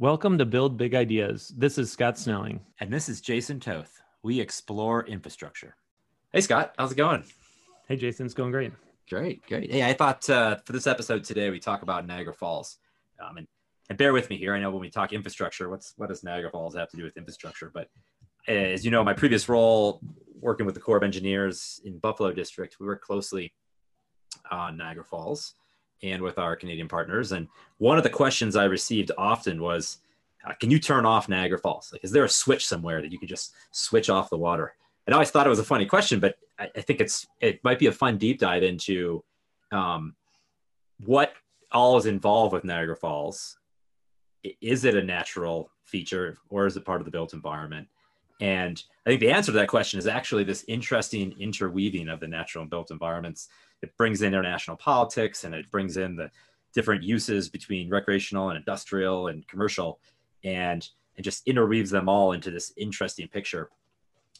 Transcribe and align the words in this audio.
Welcome 0.00 0.38
to 0.38 0.46
Build 0.46 0.76
Big 0.76 0.94
Ideas. 0.94 1.52
This 1.56 1.76
is 1.76 1.90
Scott 1.90 2.16
Snelling. 2.16 2.60
And 2.78 2.92
this 2.92 3.08
is 3.08 3.20
Jason 3.20 3.58
Toth. 3.58 4.00
We 4.22 4.38
explore 4.38 5.04
infrastructure. 5.04 5.74
Hey, 6.32 6.40
Scott, 6.40 6.72
how's 6.78 6.92
it 6.92 6.94
going? 6.94 7.24
Hey, 7.88 7.96
Jason, 7.96 8.24
it's 8.24 8.32
going 8.32 8.52
great. 8.52 8.70
Great, 9.10 9.44
great. 9.48 9.72
Hey, 9.72 9.82
I 9.82 9.94
thought 9.94 10.30
uh, 10.30 10.58
for 10.64 10.72
this 10.72 10.86
episode 10.86 11.24
today, 11.24 11.50
we 11.50 11.58
talk 11.58 11.82
about 11.82 12.06
Niagara 12.06 12.32
Falls. 12.32 12.78
Um, 13.18 13.38
and, 13.38 13.48
and 13.88 13.98
bear 13.98 14.12
with 14.12 14.30
me 14.30 14.36
here. 14.36 14.54
I 14.54 14.60
know 14.60 14.70
when 14.70 14.82
we 14.82 14.88
talk 14.88 15.12
infrastructure, 15.12 15.68
what's 15.68 15.94
what 15.96 16.10
does 16.10 16.22
Niagara 16.22 16.52
Falls 16.52 16.76
have 16.76 16.90
to 16.90 16.96
do 16.96 17.02
with 17.02 17.16
infrastructure? 17.16 17.72
But 17.74 17.88
uh, 18.48 18.52
as 18.52 18.84
you 18.84 18.92
know, 18.92 19.02
my 19.02 19.14
previous 19.14 19.48
role 19.48 20.00
working 20.40 20.64
with 20.64 20.76
the 20.76 20.80
Corps 20.80 20.98
of 20.98 21.02
Engineers 21.02 21.80
in 21.84 21.98
Buffalo 21.98 22.32
District, 22.32 22.76
we 22.78 22.86
work 22.86 23.02
closely 23.02 23.52
on 24.48 24.76
Niagara 24.76 25.02
Falls 25.02 25.54
and 26.02 26.22
with 26.22 26.38
our 26.38 26.56
Canadian 26.56 26.88
partners. 26.88 27.32
And 27.32 27.48
one 27.78 27.98
of 27.98 28.04
the 28.04 28.10
questions 28.10 28.56
I 28.56 28.64
received 28.64 29.10
often 29.18 29.60
was, 29.60 29.98
uh, 30.46 30.52
"Can 30.54 30.70
you 30.70 30.78
turn 30.78 31.06
off 31.06 31.28
Niagara 31.28 31.58
Falls? 31.58 31.90
Like, 31.92 32.04
is 32.04 32.12
there 32.12 32.24
a 32.24 32.28
switch 32.28 32.66
somewhere 32.66 33.00
that 33.02 33.12
you 33.12 33.18
could 33.18 33.28
just 33.28 33.54
switch 33.70 34.10
off 34.10 34.30
the 34.30 34.38
water?" 34.38 34.74
And 35.06 35.14
I 35.14 35.16
always 35.16 35.30
thought 35.30 35.46
it 35.46 35.50
was 35.50 35.58
a 35.58 35.64
funny 35.64 35.86
question, 35.86 36.20
but 36.20 36.36
I, 36.58 36.68
I 36.76 36.80
think 36.80 37.00
it's 37.00 37.26
it 37.40 37.62
might 37.64 37.78
be 37.78 37.86
a 37.86 37.92
fun 37.92 38.18
deep 38.18 38.38
dive 38.38 38.62
into 38.62 39.24
um, 39.72 40.14
what 41.04 41.32
all 41.72 41.96
is 41.96 42.06
involved 42.06 42.52
with 42.52 42.64
Niagara 42.64 42.96
Falls. 42.96 43.58
Is 44.60 44.84
it 44.84 44.96
a 44.96 45.02
natural 45.02 45.70
feature 45.84 46.38
or 46.48 46.66
is 46.66 46.76
it 46.76 46.84
part 46.84 47.00
of 47.00 47.04
the 47.04 47.10
built 47.10 47.32
environment? 47.32 47.88
And 48.40 48.82
I 49.04 49.10
think 49.10 49.20
the 49.20 49.30
answer 49.30 49.52
to 49.52 49.58
that 49.58 49.68
question 49.68 49.98
is 49.98 50.06
actually 50.06 50.44
this 50.44 50.64
interesting 50.68 51.34
interweaving 51.40 52.08
of 52.08 52.20
the 52.20 52.28
natural 52.28 52.62
and 52.62 52.70
built 52.70 52.90
environments 52.90 53.48
it 53.82 53.96
brings 53.96 54.22
in 54.22 54.28
international 54.28 54.76
politics 54.76 55.44
and 55.44 55.54
it 55.54 55.70
brings 55.70 55.96
in 55.96 56.16
the 56.16 56.30
different 56.74 57.02
uses 57.02 57.48
between 57.48 57.90
recreational 57.90 58.50
and 58.50 58.58
industrial 58.58 59.28
and 59.28 59.46
commercial. 59.48 60.00
And 60.44 60.88
and 61.18 61.24
just 61.24 61.46
interweaves 61.48 61.90
them 61.90 62.08
all 62.08 62.32
into 62.32 62.50
this 62.50 62.72
interesting 62.76 63.28
picture. 63.28 63.68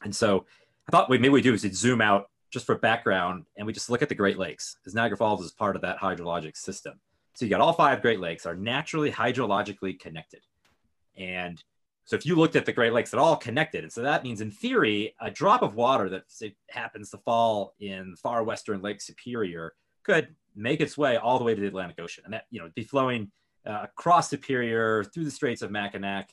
And 0.02 0.14
so 0.14 0.46
i 0.88 0.90
thought 0.90 1.10
what 1.10 1.20
maybe 1.20 1.32
we 1.32 1.42
do 1.42 1.52
is 1.52 1.60
zoom 1.60 2.00
out 2.00 2.30
just 2.50 2.64
for 2.64 2.78
background 2.78 3.44
and 3.58 3.66
we 3.66 3.74
just 3.74 3.90
look 3.90 4.00
at 4.00 4.08
the 4.08 4.14
great 4.14 4.38
lakes 4.38 4.76
because 4.78 4.94
niagara 4.94 5.18
falls 5.18 5.44
is 5.44 5.52
part 5.52 5.76
of 5.76 5.82
that 5.82 5.98
hydrologic 5.98 6.56
system. 6.56 6.98
So 7.34 7.44
you 7.44 7.50
got 7.50 7.60
all 7.60 7.72
five 7.72 8.00
great 8.00 8.20
lakes 8.20 8.46
are 8.46 8.54
naturally 8.54 9.10
hydrologically 9.10 9.98
connected. 9.98 10.40
And 11.16 11.62
so 12.08 12.16
if 12.16 12.24
you 12.24 12.36
looked 12.36 12.56
at 12.56 12.64
the 12.64 12.72
Great 12.72 12.94
Lakes, 12.94 13.10
they're 13.10 13.20
all 13.20 13.36
connected. 13.36 13.84
And 13.84 13.92
so 13.92 14.00
that 14.00 14.24
means, 14.24 14.40
in 14.40 14.50
theory, 14.50 15.14
a 15.20 15.30
drop 15.30 15.60
of 15.60 15.74
water 15.74 16.08
that 16.08 16.22
happens 16.70 17.10
to 17.10 17.18
fall 17.18 17.74
in 17.80 18.16
far 18.16 18.42
western 18.44 18.80
Lake 18.80 19.02
Superior 19.02 19.74
could 20.04 20.34
make 20.56 20.80
its 20.80 20.96
way 20.96 21.18
all 21.18 21.36
the 21.36 21.44
way 21.44 21.54
to 21.54 21.60
the 21.60 21.66
Atlantic 21.66 22.00
Ocean. 22.00 22.24
And 22.24 22.32
that, 22.32 22.44
you 22.50 22.60
know, 22.60 22.70
be 22.74 22.82
flowing 22.82 23.30
uh, 23.66 23.80
across 23.82 24.30
Superior 24.30 25.04
through 25.04 25.26
the 25.26 25.30
Straits 25.30 25.60
of 25.60 25.70
Mackinac. 25.70 26.30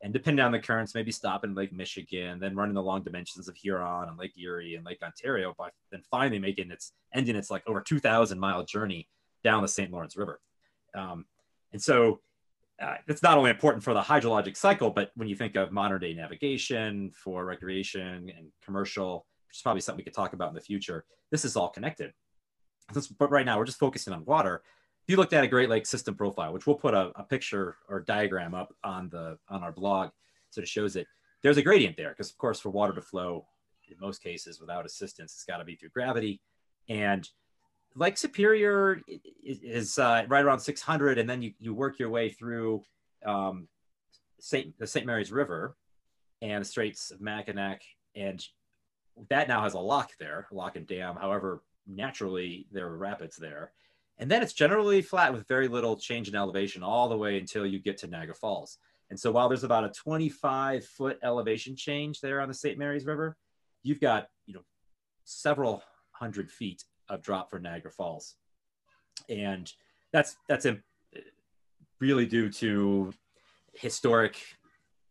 And 0.00 0.12
depending 0.12 0.44
on 0.44 0.52
the 0.52 0.60
currents, 0.60 0.94
maybe 0.94 1.10
stop 1.10 1.42
in 1.42 1.56
Lake 1.56 1.72
Michigan, 1.72 2.38
then 2.38 2.54
running 2.54 2.76
the 2.76 2.82
long 2.82 3.02
dimensions 3.02 3.48
of 3.48 3.56
Huron 3.56 4.08
and 4.08 4.16
Lake 4.16 4.38
Erie 4.40 4.76
and 4.76 4.86
Lake 4.86 5.02
Ontario, 5.02 5.56
but 5.58 5.72
then 5.90 6.02
finally 6.08 6.38
making 6.38 6.70
its 6.70 6.92
ending 7.12 7.34
its 7.34 7.50
like 7.50 7.64
over 7.66 7.80
2,000 7.80 8.38
mile 8.38 8.64
journey 8.64 9.08
down 9.42 9.62
the 9.62 9.66
St. 9.66 9.90
Lawrence 9.90 10.16
River. 10.16 10.38
Um, 10.94 11.24
and 11.72 11.82
so 11.82 12.20
uh, 12.80 12.96
it's 13.08 13.22
not 13.22 13.38
only 13.38 13.50
important 13.50 13.82
for 13.82 13.94
the 13.94 14.00
hydrologic 14.00 14.56
cycle, 14.56 14.90
but 14.90 15.10
when 15.14 15.28
you 15.28 15.36
think 15.36 15.56
of 15.56 15.72
modern 15.72 16.00
day 16.00 16.12
navigation 16.12 17.10
for 17.12 17.44
recreation 17.44 18.30
and 18.36 18.52
commercial, 18.64 19.26
which 19.48 19.56
is 19.58 19.62
probably 19.62 19.80
something 19.80 19.98
we 19.98 20.04
could 20.04 20.14
talk 20.14 20.34
about 20.34 20.50
in 20.50 20.54
the 20.54 20.60
future, 20.60 21.04
this 21.30 21.44
is 21.44 21.56
all 21.56 21.68
connected. 21.68 22.12
but 23.18 23.30
right 23.30 23.46
now, 23.46 23.58
we're 23.58 23.64
just 23.64 23.78
focusing 23.78 24.12
on 24.12 24.24
water. 24.24 24.62
If 25.06 25.10
you 25.12 25.16
looked 25.16 25.32
at 25.32 25.44
a 25.44 25.48
Great 25.48 25.70
Lakes 25.70 25.88
system 25.88 26.14
profile, 26.14 26.52
which 26.52 26.66
we'll 26.66 26.76
put 26.76 26.92
a, 26.92 27.12
a 27.16 27.22
picture 27.22 27.76
or 27.88 28.00
diagram 28.00 28.54
up 28.54 28.74
on 28.84 29.08
the 29.08 29.38
on 29.48 29.62
our 29.62 29.72
blog, 29.72 30.10
so 30.50 30.60
it 30.60 30.68
shows 30.68 30.96
it. 30.96 31.06
There's 31.42 31.56
a 31.56 31.62
gradient 31.62 31.96
there 31.96 32.10
because, 32.10 32.30
of 32.30 32.38
course, 32.38 32.60
for 32.60 32.70
water 32.70 32.92
to 32.92 33.02
flow, 33.02 33.46
in 33.88 33.96
most 34.00 34.22
cases, 34.22 34.60
without 34.60 34.84
assistance, 34.84 35.32
it's 35.34 35.44
got 35.44 35.58
to 35.58 35.64
be 35.64 35.76
through 35.76 35.90
gravity, 35.90 36.40
and 36.88 37.28
Lake 37.96 38.18
Superior 38.18 39.00
is 39.42 39.98
uh, 39.98 40.24
right 40.28 40.44
around 40.44 40.60
600, 40.60 41.18
and 41.18 41.28
then 41.28 41.40
you, 41.40 41.52
you 41.58 41.72
work 41.72 41.98
your 41.98 42.10
way 42.10 42.28
through 42.28 42.82
um, 43.24 43.68
Saint 44.38 44.78
the 44.78 44.86
St. 44.86 45.06
Mary's 45.06 45.32
River 45.32 45.76
and 46.42 46.62
the 46.62 46.68
Straits 46.68 47.10
of 47.10 47.22
Mackinac, 47.22 47.80
and 48.14 48.44
that 49.30 49.48
now 49.48 49.62
has 49.62 49.72
a 49.72 49.78
lock 49.78 50.10
there, 50.20 50.46
lock 50.52 50.76
and 50.76 50.86
dam. 50.86 51.16
However, 51.16 51.62
naturally 51.86 52.66
there 52.70 52.86
are 52.86 52.98
rapids 52.98 53.36
there, 53.36 53.72
and 54.18 54.30
then 54.30 54.42
it's 54.42 54.52
generally 54.52 55.00
flat 55.00 55.32
with 55.32 55.48
very 55.48 55.66
little 55.66 55.96
change 55.96 56.28
in 56.28 56.36
elevation 56.36 56.82
all 56.82 57.08
the 57.08 57.16
way 57.16 57.38
until 57.38 57.64
you 57.64 57.78
get 57.78 57.96
to 57.98 58.06
Niagara 58.06 58.34
Falls. 58.34 58.76
And 59.08 59.18
so 59.18 59.30
while 59.30 59.48
there's 59.48 59.64
about 59.64 59.84
a 59.84 59.90
25 59.90 60.84
foot 60.84 61.18
elevation 61.22 61.76
change 61.76 62.20
there 62.20 62.42
on 62.42 62.48
the 62.48 62.54
St. 62.54 62.76
Mary's 62.76 63.06
River, 63.06 63.38
you've 63.82 64.00
got 64.00 64.26
you 64.44 64.52
know 64.52 64.64
several 65.24 65.82
hundred 66.12 66.50
feet 66.50 66.84
of 67.08 67.22
drop 67.22 67.50
for 67.50 67.58
Niagara 67.58 67.90
Falls, 67.90 68.36
and 69.28 69.72
that's 70.12 70.36
that's 70.48 70.66
a, 70.66 70.78
really 72.00 72.26
due 72.26 72.50
to 72.50 73.12
historic, 73.74 74.36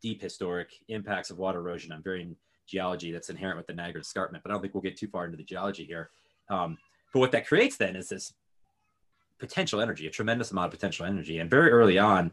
deep 0.02 0.22
historic 0.22 0.70
impacts 0.88 1.30
of 1.30 1.38
water 1.38 1.60
erosion 1.60 1.92
on 1.92 2.04
varying 2.04 2.36
geology 2.68 3.12
that's 3.12 3.30
inherent 3.30 3.58
with 3.58 3.68
the 3.68 3.74
Niagara 3.74 4.02
Escarpment. 4.02 4.44
But 4.44 4.52
I 4.52 4.54
don't 4.54 4.62
think 4.62 4.74
we'll 4.74 4.82
get 4.82 4.98
too 4.98 5.08
far 5.08 5.26
into 5.26 5.38
the 5.38 5.44
geology 5.44 5.86
here. 5.86 6.10
Um, 6.50 6.78
but 7.14 7.20
what 7.20 7.32
that 7.32 7.48
creates 7.48 7.78
then 7.78 7.96
is 7.96 8.10
this 8.10 8.34
potential 9.40 9.82
energy, 9.82 10.08
a 10.08 10.10
tremendous 10.10 10.52
amount 10.52 10.66
of 10.66 10.72
potential 10.72 11.06
energy, 11.06 11.40
and 11.40 11.50
very 11.50 11.72
early 11.72 11.98
on. 11.98 12.32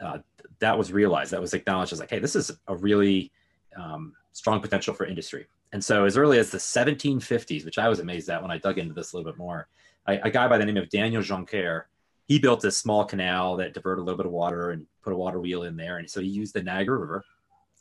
Uh, 0.00 0.18
that 0.58 0.76
was 0.76 0.92
realized. 0.92 1.30
That 1.30 1.40
was 1.40 1.54
acknowledged 1.54 1.92
as 1.92 2.00
like, 2.00 2.10
hey, 2.10 2.18
this 2.18 2.34
is 2.34 2.50
a 2.66 2.76
really 2.76 3.30
um, 3.76 4.12
strong 4.32 4.60
potential 4.60 4.92
for 4.92 5.06
industry. 5.06 5.46
And 5.74 5.84
so, 5.84 6.04
as 6.04 6.16
early 6.16 6.38
as 6.38 6.50
the 6.50 6.58
1750s, 6.58 7.64
which 7.64 7.78
I 7.78 7.88
was 7.88 7.98
amazed 7.98 8.30
at 8.30 8.40
when 8.40 8.52
I 8.52 8.58
dug 8.58 8.78
into 8.78 8.94
this 8.94 9.12
a 9.12 9.16
little 9.16 9.32
bit 9.32 9.36
more, 9.36 9.66
a, 10.06 10.20
a 10.20 10.30
guy 10.30 10.46
by 10.46 10.56
the 10.56 10.64
name 10.64 10.76
of 10.76 10.88
Daniel 10.88 11.20
Joncaire, 11.20 11.86
he 12.28 12.38
built 12.38 12.64
a 12.64 12.70
small 12.70 13.04
canal 13.04 13.56
that 13.56 13.74
diverted 13.74 14.00
a 14.00 14.04
little 14.04 14.16
bit 14.16 14.26
of 14.26 14.30
water 14.30 14.70
and 14.70 14.86
put 15.02 15.12
a 15.12 15.16
water 15.16 15.40
wheel 15.40 15.64
in 15.64 15.76
there. 15.76 15.98
And 15.98 16.08
so 16.08 16.20
he 16.20 16.28
used 16.28 16.54
the 16.54 16.62
Niagara 16.62 16.96
River, 16.96 17.24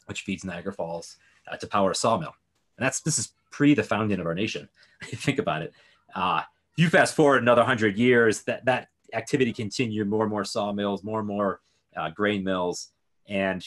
which 0.07 0.23
feeds 0.23 0.43
Niagara 0.43 0.73
Falls, 0.73 1.17
uh, 1.47 1.55
to 1.55 1.67
power 1.67 1.91
a 1.91 1.95
sawmill. 1.95 2.33
And 2.79 2.83
that's 2.83 2.99
this 3.01 3.19
is 3.19 3.33
pre 3.51 3.75
the 3.75 3.83
founding 3.83 4.19
of 4.19 4.25
our 4.25 4.33
nation. 4.33 4.67
think 5.03 5.37
about 5.37 5.61
it. 5.61 5.71
Uh, 6.15 6.41
you 6.75 6.89
fast 6.89 7.15
forward 7.15 7.43
another 7.43 7.63
hundred 7.63 7.95
years, 7.95 8.41
that 8.45 8.65
that 8.65 8.87
activity 9.13 9.53
continued. 9.53 10.09
More 10.09 10.23
and 10.23 10.31
more 10.31 10.45
sawmills, 10.45 11.03
more 11.03 11.19
and 11.19 11.27
more 11.27 11.61
uh, 11.95 12.09
grain 12.09 12.43
mills, 12.43 12.87
and 13.27 13.63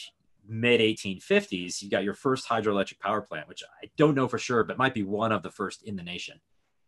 mid 0.47 0.81
1850s, 0.81 1.81
you 1.81 1.89
got 1.89 2.03
your 2.03 2.13
first 2.13 2.47
hydroelectric 2.47 2.99
power 2.99 3.21
plant, 3.21 3.47
which 3.47 3.63
I 3.83 3.89
don't 3.97 4.15
know 4.15 4.27
for 4.27 4.37
sure, 4.37 4.63
but 4.63 4.77
might 4.77 4.93
be 4.93 5.03
one 5.03 5.31
of 5.31 5.43
the 5.43 5.51
first 5.51 5.83
in 5.83 5.95
the 5.95 6.03
nation. 6.03 6.39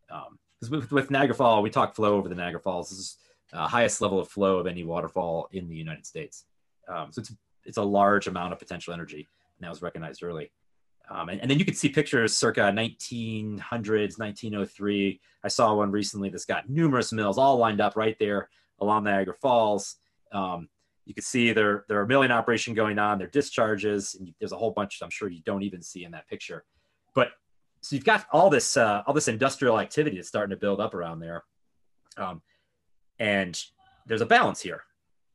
Because 0.07 0.69
um, 0.69 0.71
with, 0.71 0.91
with, 0.91 1.11
Niagara 1.11 1.35
Fall, 1.35 1.61
we 1.61 1.69
talk 1.69 1.95
flow 1.95 2.15
over 2.15 2.29
the 2.29 2.35
Niagara 2.35 2.59
Falls. 2.59 2.89
This 2.89 2.99
is 2.99 3.17
uh, 3.53 3.67
highest 3.67 4.01
level 4.01 4.19
of 4.19 4.27
flow 4.27 4.57
of 4.57 4.67
any 4.67 4.83
waterfall 4.83 5.49
in 5.51 5.67
the 5.67 5.75
United 5.75 6.05
States. 6.05 6.45
Um, 6.87 7.11
so 7.11 7.19
it's 7.21 7.33
it's 7.65 7.77
a 7.77 7.83
large 7.83 8.27
amount 8.27 8.53
of 8.53 8.59
potential 8.59 8.93
energy, 8.93 9.27
and 9.57 9.65
that 9.65 9.69
was 9.69 9.81
recognized 9.81 10.23
early. 10.23 10.51
Um, 11.09 11.29
and, 11.29 11.41
and, 11.41 11.49
then 11.49 11.57
you 11.57 11.65
can 11.65 11.73
see 11.73 11.89
pictures 11.89 12.35
circa 12.35 12.61
1900s, 12.61 14.19
1903. 14.19 15.19
I 15.43 15.47
saw 15.47 15.73
one 15.73 15.91
recently 15.91 16.29
that's 16.29 16.45
got 16.45 16.69
numerous 16.69 17.11
mills 17.11 17.37
all 17.39 17.57
lined 17.57 17.81
up 17.81 17.95
right 17.95 18.15
there 18.19 18.49
along 18.79 19.05
Niagara 19.05 19.33
Falls. 19.33 19.95
Um, 20.31 20.69
you 21.05 21.13
can 21.13 21.23
see 21.23 21.53
there 21.53 21.85
there 21.87 21.97
are 21.99 22.03
a 22.03 22.07
milling 22.07 22.31
operation 22.31 22.73
going 22.73 22.99
on. 22.99 23.17
There 23.17 23.27
are 23.27 23.31
discharges, 23.31 24.15
and 24.15 24.33
there's 24.39 24.51
a 24.51 24.57
whole 24.57 24.71
bunch 24.71 24.99
I'm 25.01 25.09
sure 25.09 25.29
you 25.29 25.41
don't 25.43 25.63
even 25.63 25.81
see 25.81 26.03
in 26.03 26.11
that 26.11 26.27
picture. 26.27 26.65
But 27.15 27.31
so 27.81 27.95
you've 27.95 28.05
got 28.05 28.27
all 28.31 28.49
this 28.49 28.77
uh, 28.77 29.03
all 29.07 29.13
this 29.13 29.27
industrial 29.27 29.79
activity 29.79 30.17
that's 30.17 30.27
starting 30.27 30.51
to 30.51 30.57
build 30.57 30.79
up 30.79 30.93
around 30.93 31.19
there, 31.19 31.43
um, 32.17 32.41
and 33.17 33.61
there's 34.05 34.21
a 34.21 34.25
balance 34.25 34.61
here, 34.61 34.83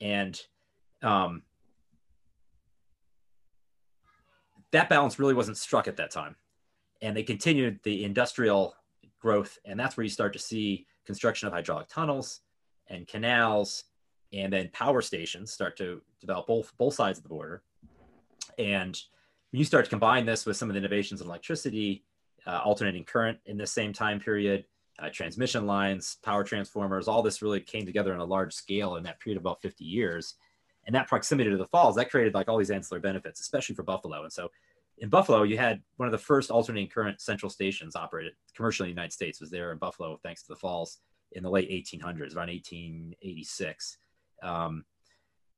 and 0.01 0.41
um, 1.03 1.43
that 4.72 4.89
balance 4.89 5.19
really 5.19 5.34
wasn't 5.34 5.57
struck 5.57 5.89
at 5.89 5.97
that 5.97 6.10
time, 6.10 6.37
and 7.03 7.17
they 7.17 7.22
continued 7.22 7.81
the 7.83 8.05
industrial 8.05 8.75
growth, 9.21 9.59
and 9.65 9.78
that's 9.78 9.97
where 9.97 10.05
you 10.05 10.10
start 10.10 10.33
to 10.34 10.39
see 10.39 10.87
construction 11.07 11.49
of 11.49 11.55
hydraulic 11.55 11.89
tunnels 11.89 12.41
and 12.89 13.07
canals 13.07 13.84
and 14.34 14.53
then 14.53 14.69
power 14.72 15.01
stations 15.01 15.53
start 15.53 15.77
to 15.77 16.03
develop 16.21 16.47
both 16.47 16.72
both 16.77 16.95
sides 16.95 17.19
of 17.19 17.22
the 17.22 17.28
border. 17.28 17.63
And 18.59 18.98
when 19.51 19.59
you 19.59 19.65
start 19.65 19.84
to 19.84 19.91
combine 19.91 20.27
this 20.27 20.45
with 20.45 20.57
some 20.57 20.69
of 20.69 20.75
the 20.75 20.78
innovations 20.78 21.21
in 21.21 21.27
electricity, 21.27 22.04
uh, 22.47 22.60
alternating 22.65 23.04
current 23.04 23.39
in 23.47 23.57
the 23.57 23.66
same 23.66 23.92
time 23.92 24.19
period, 24.19 24.65
uh, 24.98 25.09
transmission 25.10 25.66
lines, 25.66 26.19
power 26.22 26.45
transformers, 26.45 27.09
all 27.09 27.22
this 27.22 27.42
really 27.42 27.60
came 27.60 27.86
together 27.86 28.13
on 28.13 28.21
a 28.21 28.25
large 28.25 28.53
scale 28.53 28.97
in 28.97 29.04
that 29.04 29.21
period 29.21 29.36
of 29.36 29.42
about 29.42 29.63
50 29.63 29.84
years. 29.84 30.34
And 30.86 30.95
that 30.95 31.09
proximity 31.09 31.51
to 31.51 31.57
the 31.57 31.66
falls, 31.66 31.97
that 31.97 32.10
created 32.10 32.34
like 32.34 32.48
all 32.48 32.59
these 32.59 32.71
ancillary 32.71 33.01
benefits, 33.01 33.41
especially 33.41 33.75
for 33.75 33.83
Buffalo. 33.83 34.22
And 34.22 34.33
so 34.33 34.51
in 34.98 35.09
Buffalo, 35.09 35.42
you 35.42 35.57
had 35.57 35.83
one 35.97 36.07
of 36.07 36.13
the 36.13 36.19
first 36.19 36.51
alternating 36.51 36.91
current 36.91 37.21
central 37.21 37.48
stations 37.48 37.97
operated 37.97 38.34
commercially 38.54 38.91
in 38.91 38.95
the 38.95 39.01
United 39.01 39.13
States 39.13 39.41
was 39.41 39.51
there 39.51 39.72
in 39.72 39.78
Buffalo, 39.78 40.19
thanks 40.22 40.42
to 40.42 40.48
the 40.48 40.57
falls 40.57 40.98
in 41.33 41.42
the 41.42 41.51
late 41.51 41.71
1800s, 41.71 42.36
around 42.36 42.48
1886. 42.48 43.98
Um, 44.45 44.85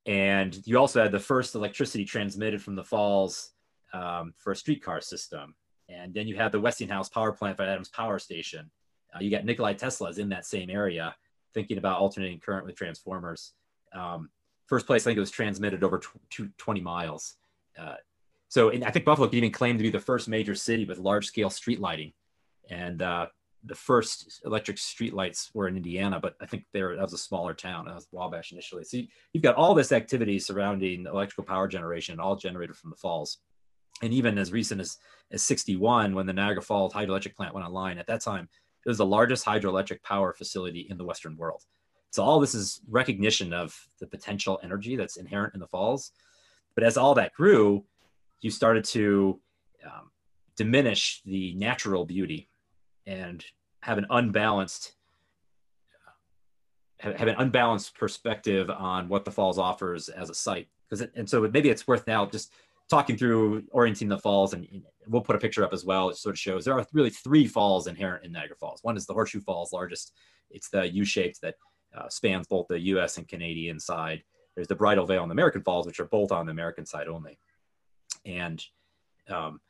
and 0.07 0.65
you 0.67 0.79
also 0.79 1.03
had 1.03 1.13
the 1.13 1.21
first 1.21 1.55
electricity 1.55 2.05
transmitted 2.05 2.63
from 2.63 2.77
the 2.77 2.85
falls 2.85 3.51
um, 3.93 4.33
for 4.37 4.53
a 4.53 4.57
streetcar 4.57 5.01
system. 5.01 5.55
And 5.89 6.15
then 6.15 6.27
you 6.27 6.37
had 6.37 6.53
the 6.53 6.61
Westinghouse 6.61 7.09
power 7.09 7.33
plant 7.33 7.57
by 7.57 7.67
Adams 7.67 7.89
Power 7.89 8.19
Station. 8.19 8.71
Uh, 9.15 9.21
you 9.21 9.31
got 9.31 9.45
Nikolai 9.45 9.75
Tesla's 9.75 10.19
in 10.19 10.29
that 10.31 10.47
same 10.47 10.71
area, 10.71 11.15
thinking 11.55 11.79
about 11.79 12.01
alternating 12.01 12.41
current 12.41 12.67
with 12.67 12.77
transformers. 12.77 13.53
Um, 13.93 14.31
first 14.67 14.87
place, 14.87 15.03
I 15.03 15.11
think 15.11 15.17
it 15.17 15.21
was 15.21 15.31
transmitted 15.31 15.83
over 15.83 15.99
tw- 15.99 16.57
20 16.57 16.81
miles. 16.81 17.35
Uh, 17.79 17.95
so 18.49 18.71
I 18.71 18.91
think 18.91 19.05
Buffalo 19.05 19.29
could 19.29 19.37
even 19.37 19.53
claim 19.53 19.77
to 19.77 19.83
be 19.83 19.91
the 19.91 19.99
first 20.01 20.29
major 20.29 20.55
city 20.55 20.85
with 20.85 20.99
large 20.99 21.27
scale 21.27 21.51
street 21.51 21.81
lighting. 21.81 22.13
And 22.71 23.03
uh, 23.03 23.27
the 23.67 23.75
first 23.75 24.41
electric 24.45 24.79
street 24.79 25.13
lights 25.13 25.51
were 25.53 25.69
in 25.69 25.77
Indiana, 25.77 26.21
but 26.21 26.35
I 26.41 26.47
think 26.47 26.65
there 26.73 26.95
that 26.95 27.03
was 27.03 27.13
a 27.13 27.19
smaller 27.19 27.55
town. 27.55 27.87
That 27.87 27.95
was 27.95 28.09
Wabash 28.13 28.53
initially. 28.53 28.85
So 28.85 28.99
you, 28.99 29.09
have 29.35 29.43
got 29.43 29.57
all 29.57 29.75
this 29.75 29.93
activity 29.93 30.39
surrounding 30.39 31.07
electrical 31.07 31.45
power 31.45 31.67
generation, 31.69 32.21
all 32.21 32.37
generated 32.37 32.77
from 32.77 32.91
the 32.91 32.97
falls. 32.97 33.39
And 34.03 34.13
even 34.13 34.39
as 34.39 34.53
recent 34.53 34.81
as, 34.81 34.99
as 35.33 35.43
61, 35.43 36.15
when 36.15 36.27
the 36.27 36.33
Niagara 36.33 36.63
Falls 36.63 36.93
hydroelectric 36.93 37.35
plant 37.35 37.55
went 37.55 37.67
online, 37.67 37.99
at 37.99 38.07
that 38.09 38.21
time, 38.21 38.49
it 38.85 38.89
was 38.89 38.99
the 38.99 39.07
largest 39.07 39.45
hydroelectric 39.45 40.03
power 40.03 40.35
facility 40.35 40.87
in 40.91 40.99
the 40.99 41.05
Western 41.05 41.37
world. 41.37 41.63
So 42.11 42.23
all 42.23 42.39
this 42.39 42.55
is 42.55 42.81
recognition 42.89 43.53
of 43.53 43.75
the 44.01 44.07
potential 44.07 44.61
energy 44.63 44.97
that's 44.97 45.17
inherent 45.17 45.55
in 45.55 45.61
the 45.61 45.67
falls. 45.67 46.13
But 46.75 46.85
as 46.85 46.97
all 46.97 47.15
that 47.15 47.33
grew, 47.33 47.85
you 48.43 48.51
started 48.51 48.85
to 48.85 49.41
um, 49.85 50.11
diminish 50.57 51.23
the 51.25 51.55
natural 51.55 52.05
beauty 52.05 52.51
and 53.07 53.45
have 53.81 53.99
an 53.99 54.07
unbalanced 54.11 54.93
have, 57.01 57.29
an 57.29 57.37
unbalanced 57.39 57.95
perspective 57.95 58.71
on 58.71 59.09
what 59.09 59.25
the 59.25 59.31
falls 59.31 59.59
offers 59.59 60.09
as 60.09 60.31
a 60.31 60.35
site. 60.35 60.69
Because 60.89 61.07
and 61.15 61.29
so 61.29 61.49
maybe 61.53 61.69
it's 61.69 61.87
worth 61.87 62.07
now 62.07 62.27
just 62.27 62.53
talking 62.89 63.17
through 63.17 63.65
orienting 63.71 64.09
the 64.09 64.19
falls 64.19 64.55
and 64.55 64.67
we'll 65.09 65.23
put 65.23 65.37
a 65.37 65.41
picture 65.41 65.65
up 65.65 65.73
as 65.73 65.85
well. 65.85 66.09
It 66.09 66.17
sort 66.17 66.35
of 66.35 66.39
shows 66.39 66.65
there 66.65 66.79
are 66.79 66.87
really 66.93 67.11
three 67.11 67.47
falls 67.47 67.87
inherent 67.87 68.25
in 68.25 68.33
niagara 68.33 68.57
falls. 68.57 68.81
One 68.83 68.97
is 68.97 69.07
the 69.07 69.13
horseshoe 69.13 69.41
falls 69.41 69.73
largest. 69.73 70.13
It's 70.51 70.71
the 70.71 70.89
u-shaped 70.89 71.41
that 71.43 71.57
uh, 71.97 72.09
spans 72.09 72.47
both 72.47 72.67
the 72.69 72.79
us 72.79 73.19
and 73.19 73.27
canadian 73.27 73.81
side. 73.81 74.23
There's 74.55 74.69
the 74.69 74.77
bridal 74.77 75.07
veil 75.07 75.23
and 75.23 75.31
the 75.31 75.35
american 75.35 75.63
falls 75.63 75.87
which 75.87 76.01
are 76.01 76.07
both 76.07 76.31
on 76.31 76.47
the 76.47 76.53
american 76.53 76.87
side 76.87 77.09
only. 77.09 77.39
And 78.25 78.63
um, 79.29 79.61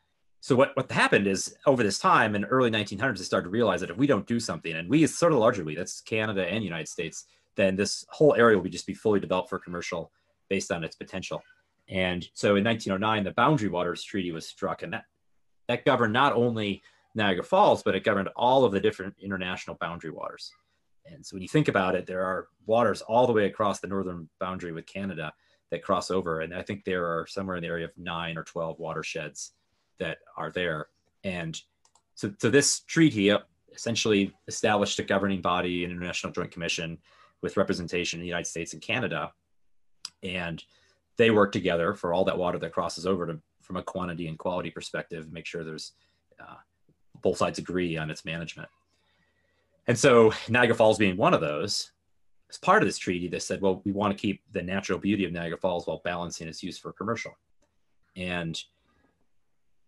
so 0.47 0.55
what, 0.55 0.77
what 0.77 0.89
happened 0.93 1.27
is 1.27 1.57
over 1.67 1.83
this 1.83 1.99
time 1.99 2.37
in 2.37 2.45
early 2.45 2.71
1900s, 2.71 3.19
they 3.19 3.25
started 3.25 3.47
to 3.47 3.51
realize 3.51 3.81
that 3.81 3.91
if 3.91 3.97
we 3.97 4.07
don't 4.07 4.29
do 4.29 4.39
something, 4.39 4.75
and 4.75 4.89
we 4.89 5.05
sort 5.09 5.33
of 5.33 5.41
largely 5.41 5.65
we, 5.65 5.75
that's 5.75 6.01
Canada 6.03 6.47
and 6.47 6.63
United 6.63 6.87
States, 6.87 7.25
then 7.57 7.75
this 7.75 8.07
whole 8.11 8.33
area 8.37 8.57
will 8.57 8.63
be 8.63 8.71
just 8.71 8.87
be 8.87 8.95
fully 8.95 9.19
developed 9.19 9.49
for 9.49 9.59
commercial 9.59 10.13
based 10.49 10.71
on 10.71 10.85
its 10.85 10.95
potential. 10.95 11.43
And 11.89 12.25
so 12.33 12.55
in 12.55 12.63
1909, 12.63 13.25
the 13.25 13.33
Boundary 13.33 13.69
Waters 13.69 14.05
Treaty 14.05 14.31
was 14.31 14.47
struck, 14.47 14.85
and 14.85 14.93
that 14.93 15.07
that 15.67 15.85
governed 15.85 16.13
not 16.13 16.33
only 16.35 16.81
Niagara 17.17 17.43
Falls, 17.43 17.83
but 17.83 17.97
it 17.97 18.05
governed 18.05 18.29
all 18.37 18.65
of 18.65 18.71
the 18.71 18.79
different 18.79 19.17
international 19.21 19.77
boundary 19.81 20.13
waters. 20.13 20.53
And 21.07 21.27
so 21.27 21.35
when 21.35 21.43
you 21.43 21.49
think 21.49 21.67
about 21.67 21.97
it, 21.97 22.07
there 22.07 22.23
are 22.23 22.47
waters 22.67 23.03
all 23.03 23.27
the 23.27 23.33
way 23.33 23.47
across 23.47 23.81
the 23.81 23.89
northern 23.89 24.29
boundary 24.39 24.71
with 24.71 24.87
Canada 24.87 25.33
that 25.73 25.83
cross 25.83 26.09
over, 26.09 26.39
and 26.39 26.55
I 26.55 26.63
think 26.63 26.85
there 26.85 27.05
are 27.05 27.27
somewhere 27.27 27.57
in 27.57 27.63
the 27.63 27.69
area 27.69 27.87
of 27.87 27.99
nine 27.99 28.39
or 28.39 28.45
12 28.45 28.79
watersheds 28.79 29.51
that 29.99 30.19
are 30.37 30.51
there. 30.51 30.89
And 31.25 31.61
so, 32.15 32.33
so 32.39 32.51
this 32.51 32.81
treaty 32.81 33.35
essentially 33.73 34.33
established 34.49 34.99
a 34.99 35.05
governing 35.05 35.43
body, 35.43 35.85
an 35.85 35.91
international 35.91 36.33
joint 36.33 36.51
commission 36.51 36.99
with 37.43 37.57
representation 37.57 38.19
in 38.19 38.23
the 38.23 38.29
United 38.29 38.47
States 38.47 38.73
and 38.73 38.83
Canada. 38.83 39.33
And 40.23 40.63
they 41.17 41.31
work 41.31 41.53
together 41.53 41.95
for 41.95 42.13
all 42.13 42.25
that 42.25 42.39
water 42.39 42.59
that 42.59 42.73
crosses 42.73 43.07
over 43.07 43.27
to, 43.27 43.41
from 43.61 43.77
a 43.77 43.83
quantity 43.83 44.29
and 44.29 44.39
quality 44.39 44.71
perspective, 44.71 45.33
make 45.33 45.47
sure 45.47 45.65
there's 45.65 45.93
uh, 46.41 46.57
both 47.23 47.39
sides 47.39 47.59
agree 47.59 47.97
on 47.97 48.11
its 48.11 48.25
management. 48.25 48.69
And 49.87 49.99
so 49.99 50.33
Niagara 50.49 50.75
Falls 50.75 50.99
being 50.99 51.17
one 51.17 51.35
of 51.35 51.41
those, 51.41 51.93
as 52.49 52.59
part 52.59 52.83
of 52.83 52.89
this 52.89 52.99
treaty, 52.99 53.29
they 53.29 53.39
said, 53.39 53.61
well, 53.61 53.83
we 53.85 53.93
want 53.93 54.17
to 54.17 54.21
keep 54.21 54.41
the 54.53 54.63
natural 54.63 54.99
beauty 54.99 55.25
of 55.25 55.33
Niagara 55.33 55.59
Falls 55.59 55.87
while 55.87 56.01
balancing 56.05 56.49
its 56.49 56.63
use 56.63 56.79
for 56.79 56.93
commercial. 56.93 57.33
And 58.15 58.61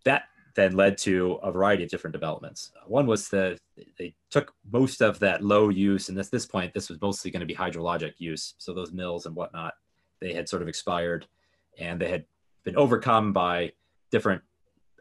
that 0.05 0.25
then 0.55 0.75
led 0.75 0.99
to 0.99 1.39
a 1.43 1.53
variety 1.53 1.85
of 1.85 1.91
different 1.91 2.13
developments. 2.13 2.73
One 2.87 3.07
was 3.07 3.29
that 3.29 3.59
they 3.97 4.15
took 4.29 4.53
most 4.73 5.01
of 5.01 5.21
that 5.21 5.43
low 5.43 5.69
use, 5.69 6.09
and 6.09 6.19
at 6.19 6.31
this 6.33 6.47
point, 6.47 6.75
this 6.75 6.89
was 6.89 7.01
mostly 7.01 7.31
going 7.31 7.41
to 7.41 7.47
be 7.47 7.55
hydrologic 7.55 8.15
use. 8.19 8.55
So 8.59 8.75
those 8.75 8.93
mills 8.93 9.27
and 9.27 9.37
whatnot, 9.37 9.75
they 10.21 10.33
had 10.33 10.49
sort 10.49 10.63
of 10.63 10.69
expired, 10.69 11.27
and 11.79 12.01
they 12.01 12.09
had 12.09 12.25
been 12.65 12.77
overcome 12.77 13.33
by 13.33 13.73
different 14.11 14.43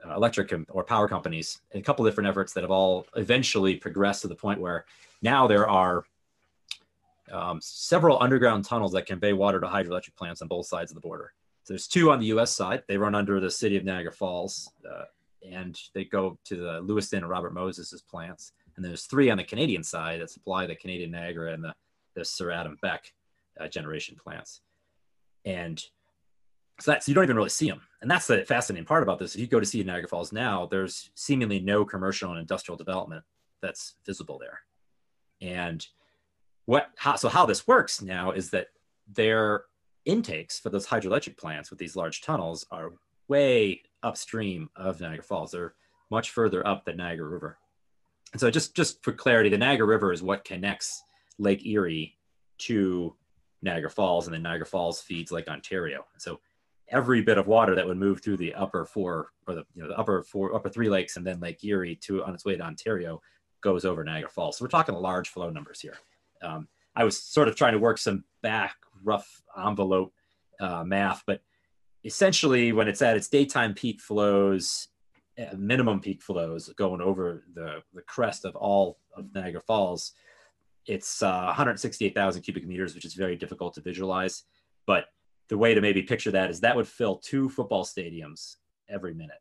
uh, 0.08 0.14
electric 0.16 0.54
or 0.70 0.84
power 0.84 1.08
companies, 1.08 1.60
and 1.72 1.82
a 1.82 1.84
couple 1.84 2.06
different 2.06 2.30
efforts 2.30 2.54
that 2.54 2.62
have 2.62 2.70
all 2.70 3.08
eventually 3.16 3.76
progressed 3.76 4.22
to 4.22 4.28
the 4.28 4.36
point 4.36 4.62
where 4.62 4.86
now 5.24 5.48
there 5.48 5.68
are 5.68 6.04
um, 7.32 7.60
several 7.62 8.22
underground 8.22 8.64
tunnels 8.64 8.92
that 8.92 9.06
convey 9.06 9.34
water 9.34 9.60
to 9.60 9.68
hydroelectric 9.68 10.16
plants 10.16 10.42
on 10.42 10.48
both 10.48 10.68
sides 10.68 10.92
of 10.92 10.96
the 10.96 11.02
border. 11.02 11.34
So 11.68 11.74
there's 11.74 11.88
two 11.90 12.12
on 12.12 12.22
the 12.22 12.28
U.S. 12.28 12.56
side. 12.56 12.84
They 12.88 12.98
run 12.98 13.14
under 13.14 13.42
the 13.42 13.52
city 13.52 13.76
of 13.76 13.84
Niagara 13.84 14.14
Falls, 14.14 14.72
uh, 14.90 15.04
and 15.46 15.78
they 15.94 16.06
go 16.06 16.40
to 16.46 16.56
the 16.56 16.80
Lewiston 16.80 17.24
and 17.24 17.30
Robert 17.30 17.54
Moses's 17.54 18.02
plants. 18.02 18.54
And 18.78 18.86
there's 18.86 19.04
three 19.04 19.30
on 19.30 19.38
the 19.38 19.44
Canadian 19.44 19.84
side 19.84 20.22
that 20.22 20.30
supply 20.30 20.66
the 20.66 20.78
Canadian 20.78 21.12
Niagara 21.12 21.52
and 21.52 21.62
the, 21.62 21.74
the 22.16 22.24
Sir 22.24 22.52
Adam 22.52 22.78
Beck 22.82 23.12
uh, 23.60 23.68
generation 23.68 24.16
plants. 24.16 24.62
And 25.44 25.78
so 26.80 26.92
that's 26.92 27.06
you 27.06 27.14
don't 27.14 27.26
even 27.26 27.36
really 27.36 27.50
see 27.50 27.68
them. 27.68 27.82
And 28.02 28.10
that's 28.10 28.28
the 28.28 28.46
fascinating 28.46 28.86
part 28.86 29.04
about 29.04 29.20
this. 29.20 29.36
If 29.36 29.42
you 29.42 29.48
go 29.48 29.60
to 29.60 29.66
see 29.66 29.84
Niagara 29.84 30.08
Falls 30.08 30.32
now, 30.32 30.68
there's 30.68 31.10
seemingly 31.16 31.60
no 31.60 31.84
commercial 31.84 32.32
and 32.32 32.40
industrial 32.40 32.78
development 32.78 33.26
that's 33.62 33.96
visible 34.06 34.40
there. 34.40 34.62
And 35.42 35.86
what 36.64 36.92
how 36.96 37.18
so 37.18 37.28
how 37.28 37.46
this 37.46 37.68
works 37.68 38.02
now 38.02 38.32
is 38.32 38.52
that 38.52 38.68
there 39.14 39.64
intakes 40.08 40.60
for 40.60 40.70
those 40.70 40.88
hydroelectric 40.88 41.38
plants 41.38 41.70
with 41.70 41.80
these 41.80 41.96
large 41.96 42.22
tunnels 42.22 42.66
are 42.72 42.94
way 43.28 43.82
upstream 44.04 44.70
of 44.76 45.02
Niagara 45.02 45.24
Falls. 45.24 45.52
They're 45.52 45.76
much 46.10 46.32
further 46.32 46.66
up 46.66 46.86
the 46.86 46.94
Niagara 46.94 47.28
River. 47.28 47.58
And 48.34 48.40
so 48.40 48.50
just, 48.50 48.76
just 48.76 49.04
for 49.04 49.12
clarity, 49.12 49.50
the 49.50 49.58
Niagara 49.58 49.86
River 49.86 50.12
is 50.12 50.24
what 50.24 50.46
connects 50.46 51.04
Lake 51.38 51.66
Erie 51.66 52.18
to 52.60 53.16
Niagara 53.62 53.90
Falls, 53.90 54.28
and 54.28 54.34
then 54.34 54.44
Niagara 54.44 54.66
Falls 54.66 55.02
feeds 55.02 55.32
Lake 55.32 55.48
Ontario. 55.48 56.06
So 56.18 56.40
every 56.90 57.22
bit 57.22 57.38
of 57.38 57.48
water 57.48 57.76
that 57.76 57.86
would 57.86 57.98
move 57.98 58.22
through 58.22 58.38
the 58.38 58.54
upper 58.54 58.86
four 58.86 59.32
or 59.48 59.56
the 59.56 59.66
you 59.76 59.82
know 59.82 59.90
the 59.90 59.98
upper 59.98 60.24
four 60.24 60.56
upper 60.56 60.70
three 60.70 60.90
lakes 60.90 61.18
and 61.18 61.28
then 61.28 61.40
Lake 61.40 61.64
Erie 61.64 61.96
to 61.96 62.24
on 62.24 62.34
its 62.34 62.46
way 62.46 62.56
to 62.56 62.64
Ontario 62.64 63.22
goes 63.62 63.86
over 63.86 64.04
Niagara 64.04 64.30
Falls. 64.30 64.58
So 64.58 64.66
we're 64.66 64.70
talking 64.70 64.96
large 64.96 65.30
flow 65.30 65.50
numbers 65.50 65.82
here. 65.82 65.98
Um, 66.42 66.68
I 66.96 67.04
was 67.04 67.22
sort 67.22 67.48
of 67.48 67.56
trying 67.56 67.74
to 67.74 67.80
work 67.80 67.98
some 67.98 68.24
back 68.42 68.76
rough 69.04 69.42
envelope 69.66 70.14
uh, 70.60 70.84
math, 70.84 71.24
but 71.26 71.42
essentially 72.04 72.72
when 72.72 72.88
it's 72.88 73.02
at 73.02 73.18
its 73.18 73.28
daytime 73.28 73.74
peak 73.74 74.00
flows, 74.00 74.88
uh, 75.40 75.56
minimum 75.56 76.00
peak 76.00 76.22
flows 76.22 76.70
going 76.78 77.02
over 77.02 77.44
the, 77.54 77.82
the 77.94 78.02
crest 78.02 78.46
of 78.46 78.56
all 78.56 78.98
of 79.16 79.34
Niagara 79.34 79.62
Falls, 79.62 80.14
it's 80.86 81.22
uh, 81.22 81.44
168,000 81.46 82.42
cubic 82.42 82.66
meters, 82.66 82.96
which 82.96 83.06
is 83.06 83.14
very 83.14 83.36
difficult 83.36 83.74
to 83.74 83.82
visualize. 83.82 84.44
But 84.86 85.06
the 85.50 85.58
way 85.58 85.74
to 85.74 85.82
maybe 85.82 86.02
picture 86.02 86.32
that 86.32 86.50
is 86.50 86.62
that 86.62 86.76
would 86.76 86.88
fill 86.88 87.18
two 87.18 87.50
football 87.50 87.84
stadiums 87.84 88.56
every 88.90 89.14
minute. 89.14 89.38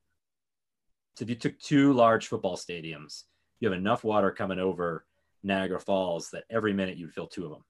So 1.17 1.23
if 1.23 1.29
you 1.29 1.37
took 1.37 1.59
two 1.59 1.93
large 1.93 2.27
football 2.27 2.57
stadiums, 2.57 3.23
you 3.61 3.69
have 3.71 3.79
enough 3.79 4.05
water 4.05 4.31
coming 4.31 4.59
over 4.59 5.07
Niagara 5.43 5.81
Falls 5.81 6.31
that 6.31 6.45
every 6.51 6.73
minute 6.73 6.99
you'd 6.99 7.13
fill 7.13 7.27
two 7.27 7.45
of 7.45 7.51
them 7.53 7.65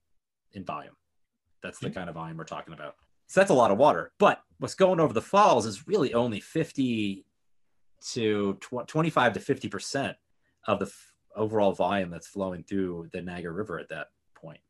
in 0.52 0.64
volume. 0.64 0.96
That's 1.62 1.78
the 1.78 1.90
kind 1.90 2.08
of 2.08 2.14
volume 2.14 2.36
we're 2.36 2.44
talking 2.44 2.74
about. 2.74 2.94
So 3.26 3.40
that's 3.40 3.50
a 3.50 3.54
lot 3.54 3.70
of 3.70 3.78
water. 3.78 4.12
But 4.18 4.42
what's 4.58 4.74
going 4.74 5.00
over 5.00 5.12
the 5.12 5.22
falls 5.22 5.66
is 5.66 5.86
really 5.86 6.14
only 6.14 6.40
50 6.40 7.24
to 8.12 8.58
25 8.86 9.32
to 9.32 9.40
50 9.40 9.68
percent 9.68 10.16
of 10.66 10.78
the 10.78 10.86
f- 10.86 11.12
overall 11.34 11.72
volume 11.72 12.10
that's 12.10 12.28
flowing 12.28 12.62
through 12.62 13.08
the 13.12 13.22
Niagara 13.22 13.52
River 13.52 13.78
at 13.78 13.88
that 13.88 14.08
point. 14.34 14.60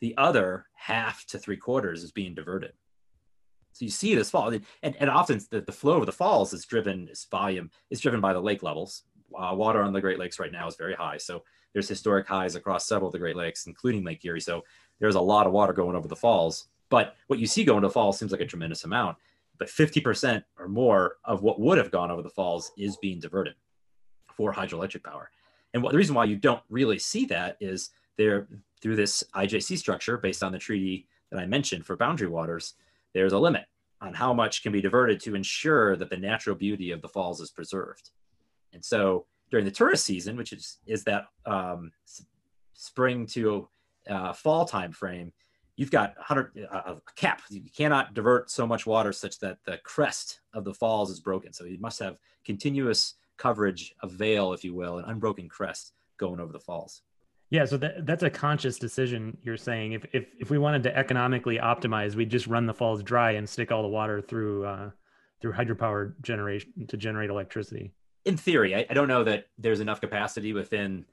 The 0.00 0.16
other 0.16 0.66
half 0.74 1.24
to 1.26 1.38
three 1.38 1.56
quarters 1.56 2.02
is 2.02 2.12
being 2.12 2.34
diverted. 2.34 2.72
So 3.72 3.84
you 3.84 3.90
see 3.90 4.14
this 4.14 4.30
fall, 4.30 4.56
and, 4.82 4.96
and 5.00 5.10
often 5.10 5.40
the, 5.50 5.60
the 5.60 5.72
flow 5.72 5.98
of 5.98 6.06
the 6.06 6.12
falls 6.12 6.52
is 6.52 6.64
driven, 6.64 7.06
this 7.06 7.26
volume 7.28 7.70
is 7.90 8.00
driven 8.00 8.20
by 8.20 8.32
the 8.32 8.40
lake 8.40 8.62
levels. 8.62 9.02
Uh, 9.36 9.52
water 9.54 9.82
on 9.82 9.92
the 9.92 10.00
Great 10.00 10.18
Lakes 10.18 10.38
right 10.38 10.52
now 10.52 10.68
is 10.68 10.76
very 10.76 10.94
high. 10.94 11.16
So 11.16 11.42
there's 11.72 11.88
historic 11.88 12.26
highs 12.28 12.54
across 12.54 12.86
several 12.86 13.08
of 13.08 13.12
the 13.12 13.18
Great 13.18 13.34
Lakes, 13.34 13.66
including 13.66 14.04
Lake 14.04 14.24
Erie. 14.24 14.40
So 14.40 14.62
there's 15.00 15.14
a 15.14 15.20
lot 15.20 15.46
of 15.46 15.52
water 15.52 15.72
going 15.72 15.96
over 15.96 16.08
the 16.08 16.16
falls. 16.16 16.68
But 16.88 17.16
what 17.26 17.38
you 17.38 17.46
see 17.46 17.64
going 17.64 17.82
to 17.82 17.88
the 17.88 17.92
falls 17.92 18.18
seems 18.18 18.32
like 18.32 18.40
a 18.40 18.46
tremendous 18.46 18.84
amount. 18.84 19.16
But 19.58 19.68
50% 19.68 20.42
or 20.58 20.68
more 20.68 21.16
of 21.24 21.42
what 21.42 21.60
would 21.60 21.78
have 21.78 21.90
gone 21.90 22.10
over 22.10 22.22
the 22.22 22.30
falls 22.30 22.72
is 22.76 22.96
being 22.96 23.20
diverted 23.20 23.54
for 24.32 24.52
hydroelectric 24.52 25.04
power. 25.04 25.30
And 25.72 25.82
what 25.82 25.92
the 25.92 25.98
reason 25.98 26.14
why 26.14 26.24
you 26.24 26.36
don't 26.36 26.62
really 26.68 26.98
see 26.98 27.24
that 27.26 27.56
is 27.60 27.90
there 28.16 28.48
through 28.80 28.96
this 28.96 29.24
IJC 29.34 29.78
structure 29.78 30.16
based 30.16 30.42
on 30.42 30.52
the 30.52 30.58
treaty 30.58 31.06
that 31.30 31.40
I 31.40 31.46
mentioned 31.46 31.86
for 31.86 31.96
boundary 31.96 32.28
waters, 32.28 32.74
there's 33.12 33.32
a 33.32 33.38
limit 33.38 33.64
on 34.00 34.12
how 34.12 34.32
much 34.32 34.62
can 34.62 34.72
be 34.72 34.80
diverted 34.80 35.20
to 35.20 35.34
ensure 35.34 35.96
that 35.96 36.10
the 36.10 36.16
natural 36.16 36.54
beauty 36.54 36.90
of 36.90 37.00
the 37.00 37.08
falls 37.08 37.40
is 37.40 37.50
preserved. 37.50 38.10
And 38.72 38.84
so 38.84 39.26
during 39.50 39.64
the 39.64 39.70
tourist 39.70 40.04
season, 40.04 40.36
which 40.36 40.52
is 40.52 40.78
is 40.86 41.04
that 41.04 41.26
um, 41.46 41.92
spring 42.74 43.26
to 43.28 43.68
uh, 44.08 44.32
fall 44.32 44.64
time 44.64 44.92
frame, 44.92 45.32
you've 45.76 45.90
got 45.90 46.16
100 46.16 46.68
uh, 46.70 46.94
a 46.96 47.12
cap. 47.16 47.42
You 47.50 47.62
cannot 47.76 48.14
divert 48.14 48.50
so 48.50 48.66
much 48.66 48.86
water 48.86 49.12
such 49.12 49.38
that 49.40 49.58
the 49.64 49.78
crest 49.78 50.40
of 50.52 50.64
the 50.64 50.74
falls 50.74 51.10
is 51.10 51.20
broken. 51.20 51.52
So 51.52 51.64
you 51.64 51.78
must 51.80 51.98
have 52.00 52.16
continuous 52.44 53.14
coverage, 53.36 53.94
a 54.02 54.08
veil, 54.08 54.52
if 54.52 54.64
you 54.64 54.74
will, 54.74 54.98
an 54.98 55.04
unbroken 55.06 55.48
crest 55.48 55.92
going 56.18 56.40
over 56.40 56.52
the 56.52 56.60
falls. 56.60 57.02
Yeah, 57.50 57.66
so 57.66 57.76
that, 57.76 58.06
that's 58.06 58.22
a 58.22 58.30
conscious 58.30 58.78
decision. 58.78 59.36
You're 59.42 59.56
saying 59.56 59.92
if, 59.92 60.04
if 60.12 60.26
if 60.40 60.50
we 60.50 60.58
wanted 60.58 60.82
to 60.84 60.96
economically 60.96 61.58
optimize, 61.58 62.14
we'd 62.14 62.30
just 62.30 62.46
run 62.46 62.66
the 62.66 62.74
falls 62.74 63.02
dry 63.02 63.32
and 63.32 63.48
stick 63.48 63.70
all 63.70 63.82
the 63.82 63.88
water 63.88 64.20
through 64.20 64.64
uh, 64.64 64.90
through 65.40 65.52
hydropower 65.52 66.20
generation 66.22 66.72
to 66.88 66.96
generate 66.96 67.30
electricity. 67.30 67.92
In 68.24 68.36
theory, 68.36 68.74
I, 68.74 68.86
I 68.88 68.94
don't 68.94 69.08
know 69.08 69.24
that 69.24 69.46
there's 69.58 69.80
enough 69.80 70.00
capacity 70.00 70.52
within 70.52 71.04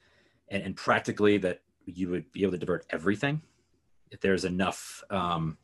and, 0.50 0.64
and, 0.64 0.76
practically 0.76 1.38
that 1.40 1.62
you 1.94 2.10
would 2.10 2.32
be 2.32 2.44
able 2.44 2.54
to 2.54 2.58
divert 2.58 2.86
everything. 2.90 3.42
If 4.12 4.20
there's 4.20 4.46
enough, 4.46 5.04
um, 5.10 5.58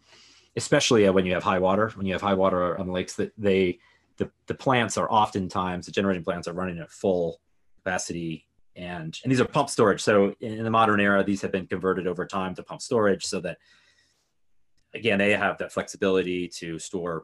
especially 0.55 1.10
when 1.10 1.25
you 1.25 1.34
have 1.34 1.43
high 1.43 1.60
water, 1.60 1.89
when 1.96 2.05
you 2.05 2.13
have 2.13 2.22
high 2.22 2.34
water 2.34 2.77
on 2.77 2.88
the 2.88 2.93
lakes, 2.93 3.15
that 3.15 3.34
they 3.38 3.79
the 4.17 4.31
the 4.48 4.55
plants 4.55 4.98
are 4.98 5.12
oftentimes 5.12 5.86
the 5.86 5.91
generating 5.91 6.24
plants 6.24 6.48
are 6.48 6.53
running 6.53 6.79
at 6.79 6.89
full 6.89 7.39
capacity 7.77 8.48
and 8.75 9.19
and 9.24 9.31
these 9.31 9.41
are 9.41 9.46
pump 9.46 9.69
storage. 9.69 10.01
So 10.01 10.36
in 10.39 10.63
the 10.63 10.69
modern 10.69 11.00
era, 11.00 11.24
these 11.24 11.41
have 11.41 11.51
been 11.51 11.67
converted 11.67 12.07
over 12.07 12.25
time 12.25 12.55
to 12.55 12.63
pump 12.63 12.81
storage, 12.81 13.25
so 13.25 13.39
that 13.41 13.57
again 14.93 15.17
they 15.17 15.31
have 15.31 15.57
that 15.57 15.74
flexibility 15.74 16.48
to 16.48 16.79
store 16.79 17.24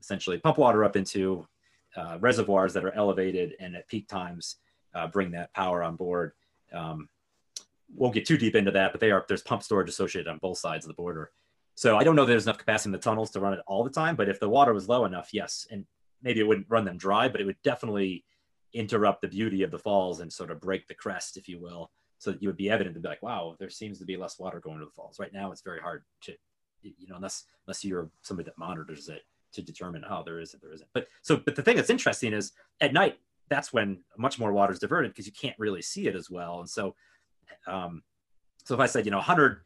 essentially 0.00 0.38
pump 0.38 0.58
water 0.58 0.84
up 0.84 0.96
into 0.96 1.46
uh, 1.96 2.16
reservoirs 2.20 2.72
that 2.72 2.84
are 2.84 2.94
elevated 2.94 3.54
and 3.60 3.74
at 3.76 3.88
peak 3.88 4.08
times 4.08 4.56
uh, 4.94 5.06
bring 5.06 5.30
that 5.32 5.52
power 5.52 5.82
on 5.82 5.96
board. 5.96 6.32
Um, 6.72 7.08
won't 7.94 8.14
get 8.14 8.26
too 8.26 8.38
deep 8.38 8.54
into 8.54 8.70
that, 8.72 8.92
but 8.92 9.00
they 9.00 9.10
are 9.10 9.24
there's 9.28 9.42
pump 9.42 9.62
storage 9.62 9.88
associated 9.88 10.28
on 10.28 10.38
both 10.38 10.58
sides 10.58 10.84
of 10.84 10.88
the 10.88 10.94
border. 10.94 11.30
So 11.74 11.96
I 11.96 12.04
don't 12.04 12.16
know 12.16 12.22
if 12.22 12.28
there's 12.28 12.46
enough 12.46 12.58
capacity 12.58 12.88
in 12.88 12.92
the 12.92 12.98
tunnels 12.98 13.30
to 13.30 13.40
run 13.40 13.52
it 13.52 13.60
all 13.66 13.84
the 13.84 13.90
time, 13.90 14.16
but 14.16 14.28
if 14.28 14.40
the 14.40 14.48
water 14.48 14.74
was 14.74 14.88
low 14.88 15.04
enough, 15.04 15.30
yes, 15.32 15.66
and 15.70 15.86
maybe 16.22 16.40
it 16.40 16.46
wouldn't 16.46 16.66
run 16.68 16.84
them 16.84 16.98
dry, 16.98 17.28
but 17.28 17.40
it 17.40 17.44
would 17.44 17.62
definitely 17.62 18.24
interrupt 18.74 19.22
the 19.22 19.28
beauty 19.28 19.62
of 19.62 19.70
the 19.70 19.78
falls 19.78 20.20
and 20.20 20.32
sort 20.32 20.50
of 20.50 20.60
break 20.60 20.86
the 20.88 20.94
crest, 20.94 21.36
if 21.36 21.48
you 21.48 21.60
will, 21.60 21.90
so 22.18 22.32
that 22.32 22.42
you 22.42 22.48
would 22.48 22.56
be 22.56 22.70
evident 22.70 22.94
to 22.94 23.00
be 23.00 23.08
like, 23.08 23.22
wow, 23.22 23.54
there 23.58 23.70
seems 23.70 23.98
to 23.98 24.04
be 24.04 24.16
less 24.16 24.38
water 24.38 24.60
going 24.60 24.78
to 24.80 24.84
the 24.84 24.90
falls. 24.90 25.18
Right 25.18 25.32
now, 25.32 25.52
it's 25.52 25.62
very 25.62 25.80
hard 25.80 26.02
to, 26.22 26.34
you 26.82 27.06
know, 27.08 27.16
unless 27.16 27.44
unless 27.66 27.84
you're 27.84 28.10
somebody 28.22 28.46
that 28.46 28.58
monitors 28.58 29.08
it 29.08 29.22
to 29.52 29.62
determine, 29.62 30.04
oh, 30.08 30.22
there 30.24 30.40
is, 30.40 30.54
there 30.60 30.72
isn't. 30.72 30.90
But 30.92 31.06
so, 31.22 31.36
but 31.36 31.56
the 31.56 31.62
thing 31.62 31.76
that's 31.76 31.90
interesting 31.90 32.32
is 32.32 32.52
at 32.80 32.92
night, 32.92 33.18
that's 33.48 33.72
when 33.72 34.00
much 34.18 34.38
more 34.38 34.52
water 34.52 34.72
is 34.72 34.78
diverted 34.78 35.12
because 35.12 35.26
you 35.26 35.32
can't 35.32 35.58
really 35.58 35.80
see 35.80 36.06
it 36.06 36.14
as 36.14 36.28
well. 36.28 36.60
And 36.60 36.68
so, 36.68 36.94
um, 37.66 38.02
so 38.64 38.74
if 38.74 38.80
I 38.80 38.86
said, 38.86 39.04
you 39.04 39.10
know, 39.10 39.18
100, 39.18 39.60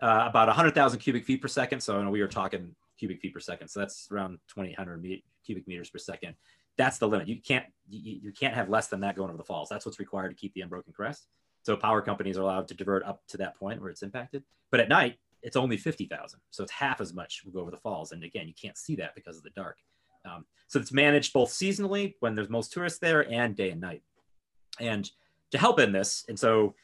uh, 0.00 0.24
about 0.28 0.48
100,000 0.48 0.98
cubic 0.98 1.24
feet 1.24 1.42
per 1.42 1.48
second. 1.48 1.80
So, 1.80 1.98
you 1.98 2.04
know, 2.04 2.10
we 2.10 2.20
were 2.20 2.28
talking 2.28 2.74
cubic 2.98 3.20
feet 3.20 3.34
per 3.34 3.40
second. 3.40 3.68
So 3.68 3.80
that's 3.80 4.08
around 4.10 4.38
2,800 4.48 5.02
me- 5.02 5.24
cubic 5.44 5.66
meters 5.68 5.90
per 5.90 5.98
second 5.98 6.34
that's 6.76 6.98
the 6.98 7.08
limit. 7.08 7.28
You 7.28 7.40
can't 7.40 7.64
you, 7.88 8.20
you 8.22 8.32
can't 8.32 8.54
have 8.54 8.68
less 8.68 8.88
than 8.88 9.00
that 9.00 9.16
going 9.16 9.28
over 9.28 9.38
the 9.38 9.44
falls. 9.44 9.68
That's 9.68 9.86
what's 9.86 9.98
required 9.98 10.28
to 10.28 10.34
keep 10.34 10.52
the 10.54 10.60
unbroken 10.60 10.92
crest. 10.92 11.26
So 11.62 11.76
power 11.76 12.02
companies 12.02 12.38
are 12.38 12.42
allowed 12.42 12.68
to 12.68 12.74
divert 12.74 13.04
up 13.04 13.26
to 13.28 13.36
that 13.38 13.56
point 13.56 13.80
where 13.80 13.90
it's 13.90 14.02
impacted. 14.02 14.44
But 14.70 14.80
at 14.80 14.88
night, 14.88 15.18
it's 15.42 15.56
only 15.56 15.76
50,000. 15.76 16.40
So 16.50 16.62
it's 16.62 16.72
half 16.72 17.00
as 17.00 17.12
much 17.12 17.42
will 17.44 17.52
go 17.52 17.60
over 17.60 17.70
the 17.70 17.76
falls. 17.76 18.12
And 18.12 18.22
again, 18.22 18.46
you 18.46 18.54
can't 18.60 18.78
see 18.78 18.94
that 18.96 19.14
because 19.14 19.36
of 19.36 19.42
the 19.42 19.50
dark. 19.50 19.78
Um, 20.24 20.44
so 20.68 20.78
it's 20.78 20.92
managed 20.92 21.32
both 21.32 21.50
seasonally 21.50 22.14
when 22.20 22.34
there's 22.34 22.48
most 22.48 22.72
tourists 22.72 22.98
there 22.98 23.30
and 23.30 23.56
day 23.56 23.70
and 23.70 23.80
night. 23.80 24.02
And 24.80 25.10
to 25.50 25.58
help 25.58 25.80
in 25.80 25.92
this, 25.92 26.24
and 26.28 26.38
so 26.38 26.74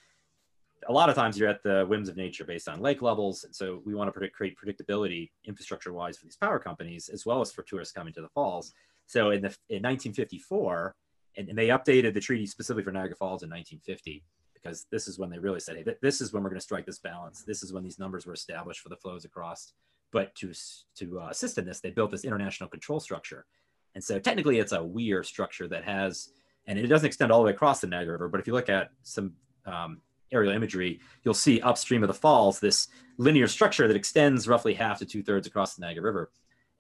a 0.89 0.93
lot 0.93 1.09
of 1.09 1.15
times 1.15 1.39
you're 1.39 1.49
at 1.49 1.63
the 1.63 1.85
whims 1.89 2.09
of 2.09 2.17
nature 2.17 2.45
based 2.45 2.69
on 2.69 2.81
lake 2.81 3.03
levels. 3.03 3.45
So 3.53 3.83
we 3.85 3.95
want 3.95 4.09
to 4.09 4.13
predict, 4.13 4.35
create 4.35 4.57
predictability 4.57 5.31
infrastructure 5.45 5.93
wise 5.93 6.17
for 6.19 6.25
these 6.25 6.37
power 6.37 6.59
companies, 6.59 7.09
as 7.09 7.25
well 7.27 7.41
as 7.41 7.53
for 7.53 7.63
tourists 7.63 7.93
coming 7.93 8.13
to 8.15 8.21
the 8.21 8.29
falls. 8.29 8.73
So 9.07 9.31
in 9.31 9.43
the 9.43 9.55
in 9.69 9.83
1954, 9.83 10.95
and, 11.37 11.49
and 11.49 11.59
they 11.59 11.69
updated 11.69 12.15
the 12.15 12.21
treaty 12.21 12.47
specifically 12.47 12.85
for 12.85 12.93
Niagara 12.93 13.17
Falls 13.17 13.43
in 13.43 13.51
1950 13.51 14.23
because 14.55 14.87
this 14.91 15.09
is 15.09 15.19
when 15.19 15.31
they 15.31 15.39
really 15.39 15.61
said, 15.61 15.77
hey, 15.77 15.95
this 16.03 16.21
is 16.21 16.33
when 16.33 16.43
we're 16.43 16.51
going 16.51 16.61
to 16.61 16.65
strike 16.65 16.87
this 16.87 16.99
balance. 16.99 17.43
This 17.43 17.63
is 17.63 17.73
when 17.73 17.83
these 17.83 17.99
numbers 17.99 18.27
were 18.27 18.33
established 18.33 18.81
for 18.81 18.91
the 18.91 18.97
flows 18.97 19.25
across. 19.25 19.73
But 20.13 20.35
to 20.37 20.53
to 20.97 21.21
uh, 21.21 21.29
assist 21.31 21.59
in 21.59 21.65
this, 21.65 21.81
they 21.81 21.91
built 21.91 22.11
this 22.11 22.25
international 22.25 22.69
control 22.69 23.01
structure. 23.01 23.47
And 23.95 24.05
so 24.05 24.19
technically, 24.19 24.59
it's 24.59 24.73
a 24.73 24.83
weir 24.83 25.23
structure 25.23 25.69
that 25.69 25.85
has, 25.85 26.31
and 26.67 26.79
it 26.79 26.87
doesn't 26.87 27.07
extend 27.07 27.33
all 27.33 27.41
the 27.41 27.47
way 27.47 27.53
across 27.53 27.81
the 27.81 27.87
Niagara 27.87 28.13
River. 28.13 28.29
But 28.29 28.41
if 28.41 28.47
you 28.47 28.53
look 28.53 28.69
at 28.69 28.91
some 29.03 29.33
um, 29.67 30.01
aerial 30.33 30.53
imagery, 30.53 31.01
you'll 31.25 31.35
see 31.35 31.61
upstream 31.61 32.03
of 32.03 32.09
the 32.09 32.15
falls 32.15 32.59
this 32.59 32.89
linear 33.19 33.47
structure 33.47 33.87
that 33.87 33.97
extends 33.97 34.49
roughly 34.49 34.75
half 34.75 34.99
to 34.99 35.07
two 35.07 35.23
thirds 35.23 35.47
across 35.47 35.75
the 35.75 35.83
Niagara 35.83 36.03
River 36.03 36.31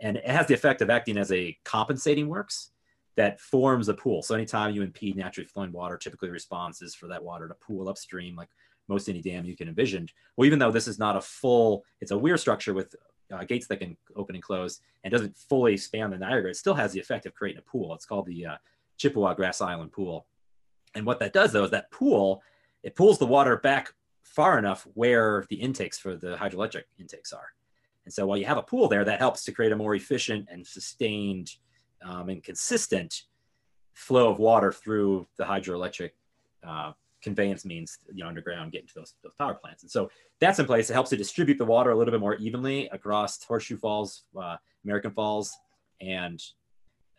and 0.03 0.17
it 0.17 0.27
has 0.27 0.47
the 0.47 0.55
effect 0.55 0.83
of 0.83 0.91
acting 0.91 1.17
as 1.17 1.33
a 1.33 1.57
compensating 1.65 2.29
works 2.29 2.73
that 3.17 3.41
forms 3.41 3.89
a 3.89 3.95
pool. 3.95 4.23
So 4.23 4.35
anytime 4.35 4.75
you 4.75 4.83
impede 4.83 5.17
naturally 5.17 5.47
flowing 5.47 5.73
water, 5.73 5.97
typically 5.97 6.29
the 6.29 6.33
response 6.33 6.83
is 6.83 6.95
for 6.95 7.07
that 7.09 7.23
water 7.23 7.47
to 7.47 7.55
pool 7.55 7.89
upstream, 7.89 8.35
like 8.35 8.49
most 8.89 9.09
any 9.09 9.23
dam 9.23 9.45
you 9.45 9.57
can 9.57 9.69
envision. 9.69 10.09
Well, 10.37 10.47
even 10.47 10.59
though 10.59 10.73
this 10.73 10.89
is 10.89 10.99
not 10.99 11.17
a 11.17 11.21
full, 11.21 11.85
it's 12.01 12.11
a 12.11 12.19
weir 12.19 12.37
structure 12.37 12.75
with 12.75 12.95
uh, 13.33 13.45
gates 13.45 13.69
that 13.69 13.79
can 13.79 13.97
open 14.17 14.35
and 14.35 14.43
close 14.43 14.81
and 15.05 15.13
doesn't 15.13 15.37
fully 15.37 15.77
span 15.77 16.11
the 16.11 16.19
Niagara, 16.19 16.51
it 16.51 16.57
still 16.57 16.75
has 16.75 16.93
the 16.93 17.01
effect 17.01 17.25
of 17.27 17.35
creating 17.35 17.63
a 17.65 17.71
pool. 17.71 17.95
It's 17.95 18.05
called 18.05 18.27
the 18.27 18.47
uh, 18.47 18.57
Chippewa 18.99 19.35
Grass 19.35 19.61
Island 19.61 19.93
Pool. 19.93 20.27
And 20.95 21.07
what 21.07 21.21
that 21.21 21.33
does 21.33 21.53
though 21.53 21.65
is 21.65 21.71
that 21.71 21.91
pool, 21.93 22.43
it 22.83 22.95
pulls 22.95 23.19
the 23.19 23.27
water 23.27 23.57
back 23.57 23.95
far 24.23 24.59
enough 24.59 24.87
where 24.95 25.45
the 25.51 25.57
intakes 25.57 25.99
for 25.99 26.17
the 26.17 26.37
hydroelectric 26.37 26.85
intakes 26.99 27.33
are. 27.33 27.53
And 28.05 28.13
so 28.13 28.27
while 28.27 28.39
you 28.39 28.47
have 28.47 28.57
a 28.57 28.63
pool 28.63 28.89
there, 28.89 29.05
that 29.05 29.19
helps 29.19 29.45
to 29.45 29.53
create 29.53 29.73
a 29.73 29.77
more 29.77 29.95
efficient 29.95 30.49
and 30.51 30.67
sustained 30.67 31.51
um, 32.05 32.29
and 32.29 32.43
consistent 32.43 33.23
flow 33.95 34.31
of 34.31 34.39
water 34.39 34.73
through 34.73 35.27
the 35.37 35.45
hydroelectric 35.45 36.11
uh, 36.67 36.93
conveyance 37.23 37.65
means, 37.65 37.99
you 38.13 38.23
know, 38.23 38.29
underground, 38.29 38.73
getting 38.73 38.89
to 38.89 38.95
those, 38.95 39.15
those 39.23 39.33
power 39.39 39.55
plants. 39.55 39.83
And 39.83 39.91
so 39.91 40.11
that's 40.41 40.59
in 40.59 40.67
place. 40.67 40.91
It 40.91 40.95
helps 40.95 41.11
to 41.11 41.17
distribute 41.17 41.59
the 41.59 41.65
water 41.65 41.91
a 41.91 41.97
little 41.97 42.11
bit 42.11 42.21
more 42.21 42.35
evenly 42.37 42.89
across 42.89 43.43
Horseshoe 43.45 43.77
Falls, 43.77 44.25
uh, 44.37 44.57
American 44.85 45.13
Falls, 45.13 45.57
and 46.01 46.43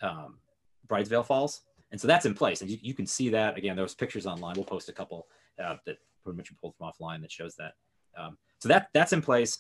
um, 0.02 0.40
Bridal 0.88 1.10
Veil 1.10 1.24
Falls. 1.24 1.62
And 1.92 2.02
so 2.02 2.08
that's 2.08 2.26
in 2.26 2.34
place. 2.34 2.62
And 2.62 2.70
you, 2.70 2.78
you 2.82 2.94
can 2.94 3.06
see 3.06 3.30
that. 3.30 3.58
Again, 3.58 3.76
there's 3.76 3.96
pictures 3.96 4.26
online. 4.26 4.56
We'll 4.56 4.66
post 4.66 4.90
a 4.90 4.94
couple 4.94 5.28
uh, 5.62 5.76
that 5.86 5.98
pretty 6.24 6.38
much 6.38 6.52
pulled 6.62 6.76
from 6.76 6.90
offline 6.90 7.22
that 7.22 7.32
shows 7.32 7.56
that. 7.56 7.74
Um, 8.18 8.38
so 8.60 8.70
that 8.70 8.88
that's 8.94 9.14
in 9.14 9.22
place. 9.22 9.60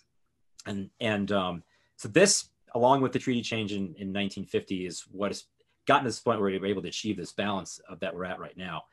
And 0.65 0.89
and 0.99 1.31
um, 1.31 1.63
so 1.97 2.07
this 2.07 2.49
along 2.75 3.01
with 3.01 3.11
the 3.11 3.19
treaty 3.19 3.41
change 3.41 3.71
in, 3.71 3.81
in 3.97 4.11
1950 4.11 4.85
is 4.87 5.03
what 5.11 5.31
has 5.31 5.45
gotten 5.85 6.05
to 6.05 6.09
this 6.09 6.19
point 6.19 6.39
where 6.39 6.49
we 6.49 6.57
are 6.57 6.65
able 6.65 6.81
to 6.81 6.87
achieve 6.87 7.17
this 7.17 7.33
balance 7.33 7.79
of 7.89 7.99
that 7.99 8.15
we're 8.15 8.25
at 8.25 8.39
right 8.39 8.57
now. 8.57 8.83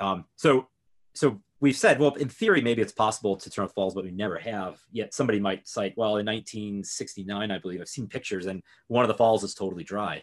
Um, 0.00 0.24
so 0.36 0.68
so 1.14 1.40
we've 1.60 1.76
said 1.76 1.98
well 1.98 2.14
in 2.14 2.28
theory 2.28 2.60
maybe 2.60 2.80
it's 2.80 2.92
possible 2.92 3.34
to 3.36 3.50
turn 3.50 3.64
off 3.64 3.72
falls 3.74 3.94
but 3.94 4.04
we 4.04 4.10
never 4.10 4.38
have. 4.38 4.78
Yet 4.92 5.14
somebody 5.14 5.40
might 5.40 5.66
cite 5.66 5.94
well 5.96 6.16
in 6.16 6.26
1969 6.26 7.50
i 7.50 7.58
believe 7.58 7.80
i've 7.80 7.88
seen 7.88 8.06
pictures 8.06 8.46
and 8.46 8.62
one 8.86 9.04
of 9.04 9.08
the 9.08 9.14
falls 9.14 9.42
is 9.42 9.54
totally 9.54 9.84
dry. 9.84 10.22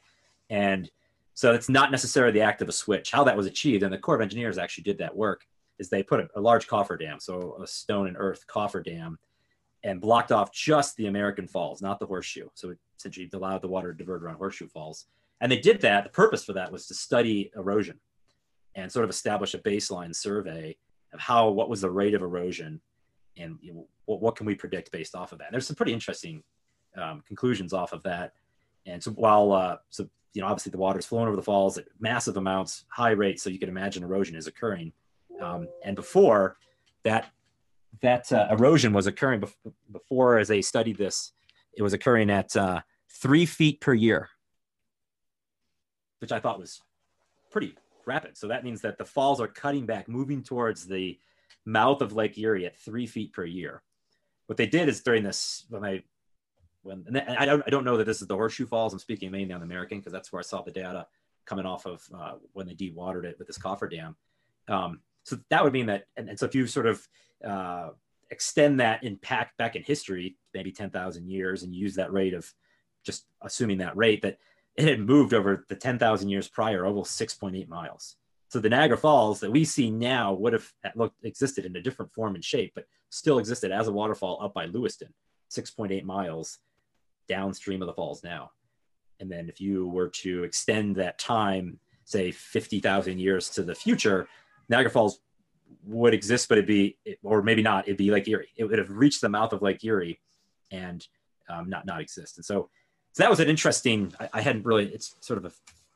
And 0.50 0.89
so 1.34 1.53
it's 1.53 1.67
not 1.67 1.91
necessarily 1.91 2.32
the 2.32 2.41
act 2.41 2.62
of 2.62 2.70
a 2.70 2.72
switch. 2.72 3.12
How 3.12 3.25
that 3.25 3.36
was 3.36 3.46
achieved 3.46 3.84
and 3.84 3.91
the 3.91 3.98
corps 3.98 4.15
of 4.15 4.22
engineers 4.22 4.58
actually 4.58 4.86
did 4.86 5.00
that 5.00 5.15
work 5.15 5.46
is 5.79 5.89
they 5.89 6.03
put 6.03 6.20
a, 6.20 6.27
a 6.36 6.41
large 6.41 6.67
coffer 6.67 6.98
dam 6.98 7.20
so 7.20 7.58
a 7.62 7.67
stone 7.67 8.08
and 8.08 8.17
earth 8.17 8.46
coffer 8.48 8.82
dam 8.82 9.17
and 9.86 10.01
blocked 10.01 10.32
off 10.32 10.51
just 10.51 10.98
the 10.98 11.05
American 11.05 11.48
Falls, 11.48 11.82
not 11.82 12.00
the 12.00 12.08
Horseshoe. 12.08 12.50
So 12.55 12.72
it 12.72 12.79
essentially 12.98 13.29
allowed 13.34 13.62
the 13.62 13.67
water 13.67 13.94
to 13.94 13.98
divert 13.98 14.24
around 14.24 14.38
Horseshoe 14.38 14.67
Falls. 14.67 15.05
And 15.41 15.51
they 15.51 15.60
did 15.60 15.79
that. 15.82 16.05
The 16.05 16.10
purpose 16.10 16.44
for 16.44 16.53
that 16.53 16.72
was 16.72 16.88
to 16.88 16.96
study 16.96 17.51
erosion 17.55 18.00
and 18.74 18.91
sort 18.91 19.03
of 19.03 19.12
establish 19.12 19.53
a 19.53 19.60
baseline 19.60 20.15
survey 20.15 20.75
of 21.13 21.20
how 21.20 21.50
what 21.50 21.70
was 21.70 21.82
the 21.82 21.89
rate 21.89 22.15
of 22.15 22.24
erosion 22.24 22.82
and 23.38 23.60
you 23.62 23.74
know, 23.74 23.88
what, 24.05 24.22
what, 24.22 24.36
can 24.36 24.48
we 24.48 24.55
predict 24.55 24.91
based 24.91 25.13
off 25.13 25.32
of 25.32 25.38
that. 25.38 25.46
And 25.46 25.53
there's 25.53 25.67
some 25.67 25.75
pretty 25.75 25.94
interesting 25.94 26.41
um, 26.98 27.22
conclusions 27.27 27.72
off 27.72 27.94
of 27.94 28.01
that. 28.03 28.34
And 28.88 29.03
so 29.03 29.12
while 29.12 29.51
uh, 29.51 29.77
so 29.89 30.10
you 30.34 30.41
know 30.41 30.48
obviously 30.48 30.72
the 30.72 30.77
water 30.77 31.00
is 31.00 31.05
flowing 31.05 31.27
over 31.27 31.36
the 31.36 31.44
falls 31.44 31.77
at 31.77 31.86
massive 32.00 32.38
amounts, 32.38 32.86
high 32.89 33.12
rates, 33.12 33.44
so 33.44 33.50
you 33.50 33.60
can 33.60 33.70
imagine 33.70 34.03
erosion 34.03 34.36
is 34.36 34.48
occurring. 34.48 34.94
Um, 35.42 35.68
and 35.84 35.96
before 35.96 36.58
that 37.04 37.30
that 38.01 38.32
uh, 38.32 38.48
erosion 38.51 38.94
was 38.94 39.08
occurring 39.08 39.42
bef- 39.42 39.74
before, 39.92 40.38
as 40.38 40.48
they 40.48 40.62
studied 40.62 40.98
this, 40.98 41.32
it 41.77 41.82
was 41.82 41.94
occurring 41.94 42.30
at 42.30 42.56
uh, 42.56 42.82
three 43.10 43.46
feet 43.46 43.80
per 43.80 43.94
year, 43.94 44.30
which 46.20 46.32
I 46.32 46.39
thought 46.39 46.60
was 46.60 46.82
pretty 47.51 47.75
rapid. 48.06 48.38
So 48.38 48.48
that 48.48 48.63
means 48.63 48.82
that 48.82 48.98
the 48.98 49.06
falls 49.06 49.39
are 49.39 49.48
cutting 49.48 49.86
back, 49.86 50.08
moving 50.08 50.44
towards 50.44 50.86
the 50.86 51.18
mouth 51.65 52.01
of 52.01 52.13
Lake 52.13 52.38
Erie 52.38 52.65
at 52.65 52.77
three 52.77 53.08
feet 53.08 53.34
per 53.34 53.46
year. 53.46 53.82
What 54.48 54.58
they 54.58 54.68
did 54.68 54.89
is 54.89 55.01
during 55.01 55.24
this, 55.24 55.65
when 55.70 55.82
they 55.82 56.04
when 56.84 57.04
and 57.08 57.18
I 57.18 57.46
don't 57.46 57.63
I 57.65 57.70
don't 57.72 57.84
know 57.84 57.98
that 57.98 58.06
this 58.06 58.22
is 58.22 58.27
the 58.27 58.36
Horseshoe 58.36 58.68
Falls. 58.68 58.94
I'm 58.94 59.00
speaking 59.00 59.32
mainly 59.32 59.54
on 59.54 59.63
American 59.63 60.00
because 60.00 60.13
that's 60.13 60.32
where 60.32 60.39
I 60.39 60.44
saw 60.44 60.62
the 60.62 60.72
data 60.72 61.08
coming 61.46 61.65
off 61.65 61.86
of 61.86 62.04
uh, 62.15 62.34
when 62.54 62.68
they 62.68 62.75
dewatered 62.75 63.25
it 63.25 63.38
with 63.39 63.48
this 63.48 63.58
cofferdam. 63.58 64.15
Um, 64.68 65.00
so 65.25 65.38
that 65.50 65.63
would 65.63 65.74
mean 65.74 65.88
that, 65.88 66.05
and, 66.15 66.29
and 66.29 66.39
so 66.39 66.46
if 66.46 66.53
you 66.53 66.67
sort 66.67 66.86
of 66.86 67.08
uh, 67.46 67.89
extend 68.29 68.79
that 68.79 69.03
impact 69.03 69.58
back 69.58 69.75
in 69.75 69.82
history, 69.82 70.38
maybe 70.53 70.72
10,000 70.72 71.27
years, 71.27 71.63
and 71.63 71.75
use 71.75 71.96
that 71.96 72.13
rate 72.13 72.36
of 72.36 72.51
just 73.03 73.25
assuming 73.41 73.79
that 73.79 73.98
rate, 73.98 74.22
that 74.22 74.38
it 74.75 74.88
had 74.88 75.00
moved 75.00 75.34
over 75.34 75.65
the 75.67 75.75
10,000 75.75 76.29
years 76.29 76.48
prior, 76.48 76.86
almost 76.86 77.20
6.8 77.20 77.67
miles. 77.67 78.17
So 78.50 78.60
the 78.60 78.70
Niagara 78.70 78.98
Falls 78.98 79.39
that 79.39 79.51
we 79.51 79.65
see 79.65 79.89
now 79.89 80.34
would 80.34 80.53
have 80.53 80.72
looked 80.96 81.25
existed 81.25 81.65
in 81.65 81.75
a 81.75 81.82
different 81.82 82.13
form 82.13 82.36
and 82.36 82.46
shape, 82.46 82.74
but 82.75 82.86
still 83.10 83.39
existed 83.39 83.72
as 83.72 83.88
a 83.88 83.91
waterfall 83.91 84.39
up 84.41 84.53
by 84.53 84.65
Lewiston, 84.65 85.12
6.8 85.51 86.03
miles 86.03 86.60
downstream 87.27 87.82
of 87.82 87.88
the 87.88 87.94
falls 87.94 88.24
now. 88.24 88.51
And 89.20 89.32
then 89.32 89.50
if 89.50 89.60
you 89.60 89.88
were 89.88 90.10
to 90.10 90.44
extend 90.44 90.98
that 90.98 91.17
time, 91.17 91.79
say 92.03 92.32
50,000 92.32 93.17
years 93.17 93.50
to 93.51 93.63
the 93.63 93.74
future, 93.74 94.27
Niagara 94.69 94.91
Falls 94.91 95.19
would 95.84 96.13
exist, 96.13 96.50
but 96.50 96.57
it'd 96.57 96.67
be, 96.67 96.98
or 97.24 97.41
maybe 97.41 97.62
not, 97.62 97.88
it'd 97.88 97.98
be 97.98 98.12
Lake 98.12 98.27
Erie. 98.27 98.50
It 98.55 98.65
would 98.65 98.79
have 98.79 98.89
reached 98.89 99.22
the 99.22 99.29
mouth 99.29 99.53
of 99.53 99.62
Lake 99.62 99.84
Erie 99.84 100.19
and 100.72 101.05
um, 101.50 101.69
not, 101.69 101.86
not 101.86 102.01
exist. 102.01 102.38
And 102.38 102.45
so, 102.45 102.69
so 103.13 103.24
that 103.24 103.29
was 103.29 103.39
an 103.39 103.50
interesting, 103.50 104.13
I, 104.19 104.29
I 104.34 104.41
hadn't 104.41 104.65
really, 104.65 104.88
it's 104.88 105.15
sort 105.22 105.38
of 105.38 105.45
a 105.45 105.51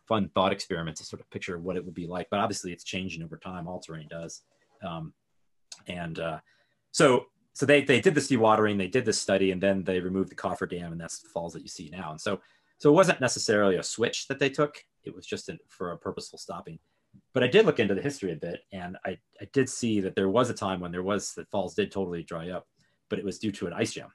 fun 0.08 0.30
thought 0.34 0.52
experiment 0.52 0.98
to 0.98 1.06
sort 1.06 1.22
of 1.22 1.30
picture 1.30 1.58
what 1.58 1.76
it 1.76 1.86
would 1.86 1.94
be 1.94 2.08
like, 2.08 2.28
but 2.30 2.40
obviously 2.40 2.72
it's 2.72 2.84
changing 2.84 3.24
over 3.24 3.38
time. 3.38 3.68
All 3.68 3.80
terrain 3.80 4.08
does. 4.10 4.44
Um, 4.84 5.14
and 5.88 6.20
uh, 6.20 6.40
so, 6.92 7.26
so 7.54 7.66
they, 7.66 7.84
they 7.84 8.00
did 8.00 8.16
this 8.16 8.30
dewatering, 8.30 8.78
they 8.78 8.88
did 8.88 9.06
this 9.06 9.20
study, 9.20 9.52
and 9.52 9.62
then 9.62 9.84
they 9.84 10.00
removed 10.00 10.32
the 10.32 10.36
cofferdam, 10.36 10.92
and 10.92 11.02
that's 11.02 11.20
the 11.20 11.30
falls 11.30 11.54
that 11.54 11.62
you 11.62 11.68
see 11.68 11.90
now. 11.92 12.12
And 12.12 12.22
so, 12.22 12.40
so 12.78 12.90
it 12.90 12.94
wasn't 12.94 13.20
necessarily 13.20 13.76
a 13.76 13.84
switch 13.84 14.28
that 14.28 14.40
they 14.40 14.50
took; 14.50 14.82
it 15.04 15.14
was 15.14 15.26
just 15.26 15.50
for 15.68 15.92
a 15.92 15.98
purposeful 15.98 16.40
stopping. 16.40 16.80
But 17.34 17.44
I 17.44 17.48
did 17.48 17.66
look 17.66 17.80
into 17.80 17.94
the 17.94 18.02
history 18.02 18.32
a 18.32 18.36
bit, 18.36 18.62
and 18.72 18.98
I, 19.06 19.18
I 19.40 19.48
did 19.54 19.70
see 19.70 20.02
that 20.02 20.16
there 20.16 20.30
was 20.30 20.50
a 20.50 20.54
time 20.54 20.80
when 20.80 20.92
there 20.92 21.04
was 21.04 21.34
the 21.34 21.46
falls 21.46 21.76
did 21.76 21.92
totally 21.92 22.24
dry 22.24 22.50
up, 22.50 22.68
but 23.10 23.20
it 23.20 23.26
was 23.26 23.38
due 23.38 23.52
to 23.52 23.68
an 23.68 23.74
ice 23.74 23.94
jam. 23.94 24.10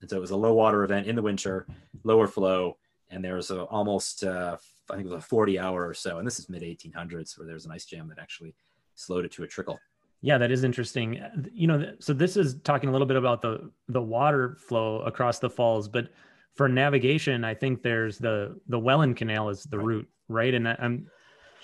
And 0.00 0.08
so 0.08 0.16
it 0.16 0.20
was 0.20 0.30
a 0.30 0.36
low 0.36 0.54
water 0.54 0.84
event 0.84 1.06
in 1.06 1.16
the 1.16 1.22
winter, 1.22 1.66
lower 2.04 2.28
flow, 2.28 2.76
and 3.10 3.24
there 3.24 3.34
was 3.34 3.50
a, 3.50 3.62
almost 3.64 4.22
uh, 4.22 4.56
I 4.90 4.94
think 4.94 5.06
it 5.06 5.12
was 5.12 5.24
a 5.24 5.26
40 5.26 5.58
hour 5.58 5.88
or 5.88 5.94
so, 5.94 6.18
and 6.18 6.26
this 6.26 6.38
is 6.38 6.48
mid 6.48 6.62
1800s 6.62 7.38
where 7.38 7.46
there 7.46 7.54
was 7.54 7.64
an 7.64 7.72
ice 7.72 7.86
jam 7.86 8.08
that 8.08 8.18
actually 8.18 8.54
slowed 8.94 9.24
it 9.24 9.32
to 9.32 9.42
a 9.42 9.46
trickle. 9.48 9.78
Yeah, 10.20 10.38
that 10.38 10.50
is 10.50 10.64
interesting. 10.64 11.20
You 11.52 11.66
know, 11.66 11.92
so 11.98 12.12
this 12.12 12.36
is 12.36 12.56
talking 12.64 12.88
a 12.88 12.92
little 12.92 13.06
bit 13.06 13.16
about 13.16 13.42
the 13.42 13.70
the 13.88 14.00
water 14.00 14.56
flow 14.58 15.00
across 15.00 15.38
the 15.38 15.50
falls, 15.50 15.88
but 15.88 16.08
for 16.54 16.68
navigation, 16.68 17.44
I 17.44 17.54
think 17.54 17.82
there's 17.82 18.18
the 18.18 18.58
the 18.68 18.78
Welland 18.78 19.16
Canal 19.16 19.48
is 19.50 19.64
the 19.64 19.78
right. 19.78 19.86
route, 19.86 20.08
right? 20.28 20.54
And 20.54 20.68
I'm, 20.68 21.10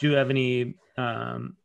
do 0.00 0.08
you 0.08 0.16
have 0.16 0.30
any 0.30 0.74
um, 0.96 1.56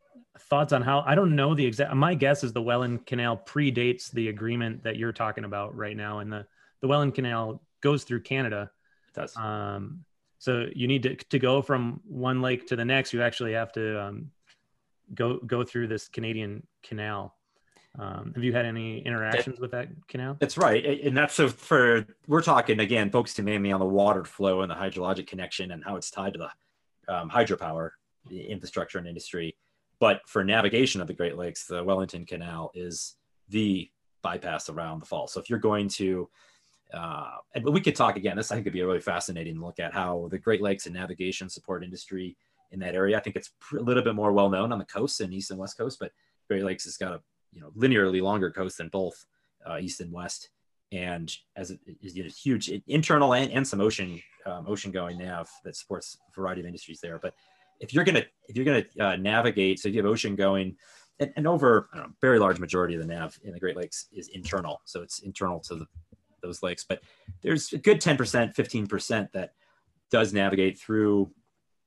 thoughts 0.41 0.73
on 0.73 0.81
how? 0.81 1.03
I 1.07 1.15
don't 1.15 1.35
know 1.35 1.55
the 1.55 1.65
exact. 1.65 1.95
My 1.95 2.13
guess 2.13 2.43
is 2.43 2.53
the 2.53 2.61
Welland 2.61 3.05
Canal 3.05 3.37
predates 3.37 4.11
the 4.11 4.27
agreement 4.27 4.83
that 4.83 4.97
you're 4.97 5.13
talking 5.13 5.45
about 5.45 5.75
right 5.75 5.95
now, 5.95 6.19
and 6.19 6.31
the 6.31 6.45
the 6.81 6.87
Welland 6.87 7.15
Canal 7.15 7.63
goes 7.81 8.03
through 8.03 8.21
Canada. 8.21 8.69
It 9.07 9.19
does. 9.19 9.35
Um, 9.37 10.03
so 10.37 10.65
you 10.75 10.87
need 10.87 11.03
to 11.03 11.15
to 11.15 11.39
go 11.39 11.61
from 11.61 12.01
one 12.05 12.41
lake 12.41 12.67
to 12.67 12.75
the 12.75 12.85
next. 12.85 13.13
You 13.13 13.23
actually 13.23 13.53
have 13.53 13.71
to 13.73 14.01
um, 14.01 14.31
go 15.13 15.39
go 15.39 15.63
through 15.63 15.87
this 15.87 16.09
Canadian 16.09 16.67
canal. 16.83 17.35
Um, 17.97 18.33
have 18.35 18.43
you 18.43 18.51
had 18.51 18.65
any 18.65 18.99
interactions 18.99 19.55
that, 19.55 19.61
with 19.61 19.71
that 19.71 19.87
canal? 20.09 20.35
That's 20.41 20.57
right, 20.57 20.83
and 21.05 21.15
that's 21.15 21.33
so 21.33 21.47
for 21.47 22.05
we're 22.27 22.41
talking 22.41 22.81
again, 22.81 23.09
focusing 23.09 23.45
mainly 23.45 23.71
on 23.71 23.79
the 23.79 23.85
water 23.85 24.25
flow 24.25 24.59
and 24.59 24.69
the 24.69 24.75
hydrologic 24.75 25.27
connection 25.27 25.71
and 25.71 25.81
how 25.81 25.95
it's 25.95 26.11
tied 26.11 26.33
to 26.33 26.39
the 26.39 26.49
um, 27.07 27.29
hydropower 27.29 27.91
infrastructure 28.29 28.97
and 28.97 29.07
industry. 29.07 29.55
But 29.99 30.21
for 30.27 30.43
navigation 30.43 31.01
of 31.01 31.07
the 31.07 31.13
Great 31.13 31.37
Lakes, 31.37 31.65
the 31.65 31.83
Wellington 31.83 32.25
Canal 32.25 32.71
is 32.73 33.15
the 33.49 33.89
bypass 34.21 34.69
around 34.69 35.01
the 35.01 35.05
fall. 35.05 35.27
So 35.27 35.39
if 35.39 35.49
you're 35.49 35.59
going 35.59 35.87
to, 35.89 36.29
uh, 36.93 37.37
and 37.53 37.65
we 37.65 37.81
could 37.81 37.95
talk 37.95 38.15
again. 38.15 38.37
This 38.37 38.51
I 38.51 38.55
think 38.55 38.65
could 38.65 38.73
be 38.73 38.81
a 38.81 38.85
really 38.85 38.99
fascinating 38.99 39.59
look 39.59 39.79
at 39.79 39.93
how 39.93 40.27
the 40.29 40.37
Great 40.37 40.61
Lakes 40.61 40.85
and 40.85 40.95
navigation 40.95 41.49
support 41.49 41.83
industry 41.83 42.37
in 42.71 42.79
that 42.79 42.95
area. 42.95 43.17
I 43.17 43.19
think 43.19 43.35
it's 43.35 43.51
a 43.73 43.81
little 43.81 44.03
bit 44.03 44.15
more 44.15 44.31
well 44.31 44.49
known 44.49 44.71
on 44.71 44.79
the 44.79 44.85
coast 44.85 45.21
and 45.21 45.33
east 45.33 45.51
and 45.51 45.59
west 45.59 45.77
coast, 45.77 45.97
but 45.99 46.11
Great 46.47 46.63
Lakes 46.63 46.83
has 46.85 46.97
got 46.97 47.13
a 47.13 47.21
you 47.51 47.61
know 47.61 47.71
linearly 47.77 48.21
longer 48.21 48.51
coast 48.51 48.77
than 48.77 48.89
both 48.89 49.25
uh, 49.65 49.77
east 49.79 50.01
and 50.01 50.11
west, 50.11 50.49
and 50.91 51.35
as 51.55 51.71
a, 51.71 51.77
a 52.03 52.29
huge 52.29 52.71
internal 52.87 53.33
and, 53.33 53.51
and 53.51 53.67
some 53.67 53.81
ocean 53.81 54.21
um, 54.45 54.65
ocean 54.67 54.91
going 54.91 55.17
nav 55.17 55.49
that 55.63 55.75
supports 55.75 56.17
a 56.29 56.39
variety 56.39 56.61
of 56.61 56.67
industries 56.67 56.99
there. 57.01 57.19
But 57.19 57.33
if 57.85 57.93
you're 57.93 58.03
gonna 58.03 58.25
if 58.47 58.55
you're 58.55 58.65
gonna 58.65 58.85
uh, 58.99 59.15
navigate, 59.15 59.79
so 59.79 59.89
you 59.89 59.97
have 59.97 60.05
ocean 60.05 60.35
going, 60.35 60.75
and, 61.19 61.31
and 61.35 61.47
over 61.47 61.89
know, 61.95 62.07
very 62.19 62.39
large 62.39 62.59
majority 62.59 62.95
of 62.95 63.01
the 63.01 63.07
nav 63.07 63.37
in 63.43 63.53
the 63.53 63.59
Great 63.59 63.77
Lakes 63.77 64.07
is 64.11 64.27
internal, 64.29 64.81
so 64.85 65.01
it's 65.01 65.19
internal 65.19 65.59
to 65.61 65.75
the, 65.75 65.85
those 66.41 66.63
lakes. 66.63 66.83
But 66.87 67.01
there's 67.41 67.71
a 67.73 67.77
good 67.77 68.01
10%, 68.01 68.17
15% 68.55 69.31
that 69.33 69.53
does 70.11 70.33
navigate 70.33 70.79
through 70.79 71.31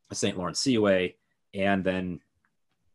the 0.09 0.15
St. 0.15 0.39
Lawrence 0.39 0.61
Seaway 0.61 1.17
and 1.55 1.85
then 1.85 2.21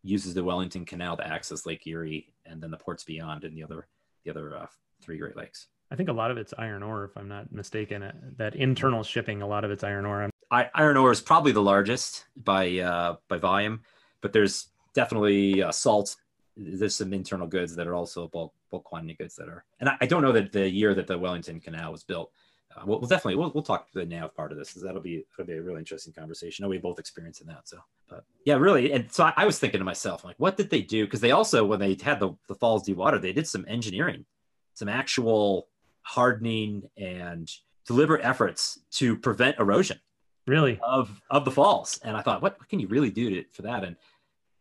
uses 0.01 0.33
the 0.33 0.43
Wellington 0.43 0.85
Canal 0.85 1.17
to 1.17 1.27
access 1.27 1.65
Lake 1.65 1.85
Erie 1.85 2.33
and 2.45 2.61
then 2.61 2.71
the 2.71 2.77
ports 2.77 3.03
beyond 3.03 3.43
and 3.43 3.55
the 3.55 3.63
other 3.63 3.87
the 4.23 4.31
other 4.31 4.55
uh, 4.55 4.65
three 5.01 5.17
Great 5.17 5.35
Lakes. 5.35 5.67
I 5.93 5.95
think 5.95 6.09
a 6.09 6.13
lot 6.13 6.31
of 6.31 6.37
it's 6.37 6.55
iron 6.57 6.81
ore, 6.81 7.03
if 7.03 7.15
I'm 7.15 7.27
not 7.27 7.53
mistaken. 7.53 8.01
Uh, 8.01 8.13
that 8.37 8.55
internal 8.55 9.03
shipping, 9.03 9.43
a 9.43 9.47
lot 9.47 9.63
of 9.63 9.69
it's 9.69 9.83
iron 9.83 10.07
ore. 10.07 10.27
I, 10.49 10.67
iron 10.73 10.97
ore 10.97 11.11
is 11.11 11.21
probably 11.21 11.51
the 11.51 11.61
largest 11.61 12.25
by 12.35 12.79
uh, 12.79 13.17
by 13.29 13.37
volume, 13.37 13.81
but 14.21 14.33
there's 14.33 14.69
definitely 14.95 15.61
uh, 15.61 15.71
salt. 15.71 16.15
There's 16.57 16.95
some 16.95 17.13
internal 17.13 17.45
goods 17.45 17.75
that 17.75 17.85
are 17.85 17.93
also 17.93 18.27
bulk 18.27 18.55
bulk 18.71 18.83
quantity 18.85 19.13
goods 19.13 19.35
that 19.35 19.47
are. 19.47 19.65
And 19.79 19.87
I, 19.87 19.97
I 20.01 20.05
don't 20.07 20.23
know 20.23 20.31
that 20.31 20.51
the 20.51 20.67
year 20.67 20.95
that 20.95 21.05
the 21.05 21.17
Wellington 21.17 21.59
Canal 21.59 21.91
was 21.91 22.03
built. 22.03 22.31
Uh, 22.75 22.81
we'll, 22.87 22.99
we'll, 22.99 23.07
definitely 23.07 23.35
we'll, 23.35 23.51
we'll 23.53 23.61
talk 23.61 23.91
the 23.93 24.03
nav 24.03 24.33
part 24.35 24.51
of 24.51 24.57
this 24.57 24.69
because 24.69 24.81
that'll 24.81 24.99
be 24.99 25.23
that'll 25.37 25.47
be 25.47 25.59
a 25.59 25.61
really 25.61 25.77
interesting 25.77 26.11
conversation. 26.11 26.63
I 26.63 26.65
know 26.65 26.69
we 26.71 26.79
both 26.79 26.97
experienced 26.97 27.41
in 27.41 27.47
that. 27.47 27.67
So, 27.67 27.77
but 28.09 28.23
yeah, 28.45 28.55
really. 28.55 28.91
And 28.93 29.11
so 29.11 29.25
I, 29.25 29.33
I 29.37 29.45
was 29.45 29.59
thinking 29.59 29.79
to 29.79 29.85
myself, 29.85 30.23
like, 30.23 30.37
what 30.39 30.57
did 30.57 30.71
they 30.71 30.81
do? 30.81 31.05
Because 31.05 31.21
they 31.21 31.31
also 31.31 31.63
when 31.63 31.79
they 31.79 31.95
had 32.01 32.19
the 32.19 32.31
the 32.47 32.55
falls 32.55 32.87
dewatered, 32.87 33.21
they 33.21 33.31
did 33.31 33.47
some 33.47 33.63
engineering, 33.67 34.25
some 34.73 34.89
actual 34.89 35.67
hardening 36.03 36.83
and 36.97 37.49
deliberate 37.85 38.23
efforts 38.23 38.79
to 38.91 39.17
prevent 39.17 39.57
erosion 39.59 39.99
really? 40.47 40.79
of 40.83 41.21
of 41.29 41.45
the 41.45 41.51
falls. 41.51 41.99
And 42.03 42.15
i 42.15 42.21
thought 42.21 42.41
what, 42.41 42.59
what 42.59 42.69
can 42.69 42.79
you 42.79 42.87
really 42.87 43.09
do 43.09 43.29
to, 43.29 43.45
for 43.51 43.63
that? 43.63 43.83
And 43.83 43.95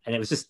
and 0.07 0.15
it 0.15 0.19
was 0.19 0.29
just 0.29 0.49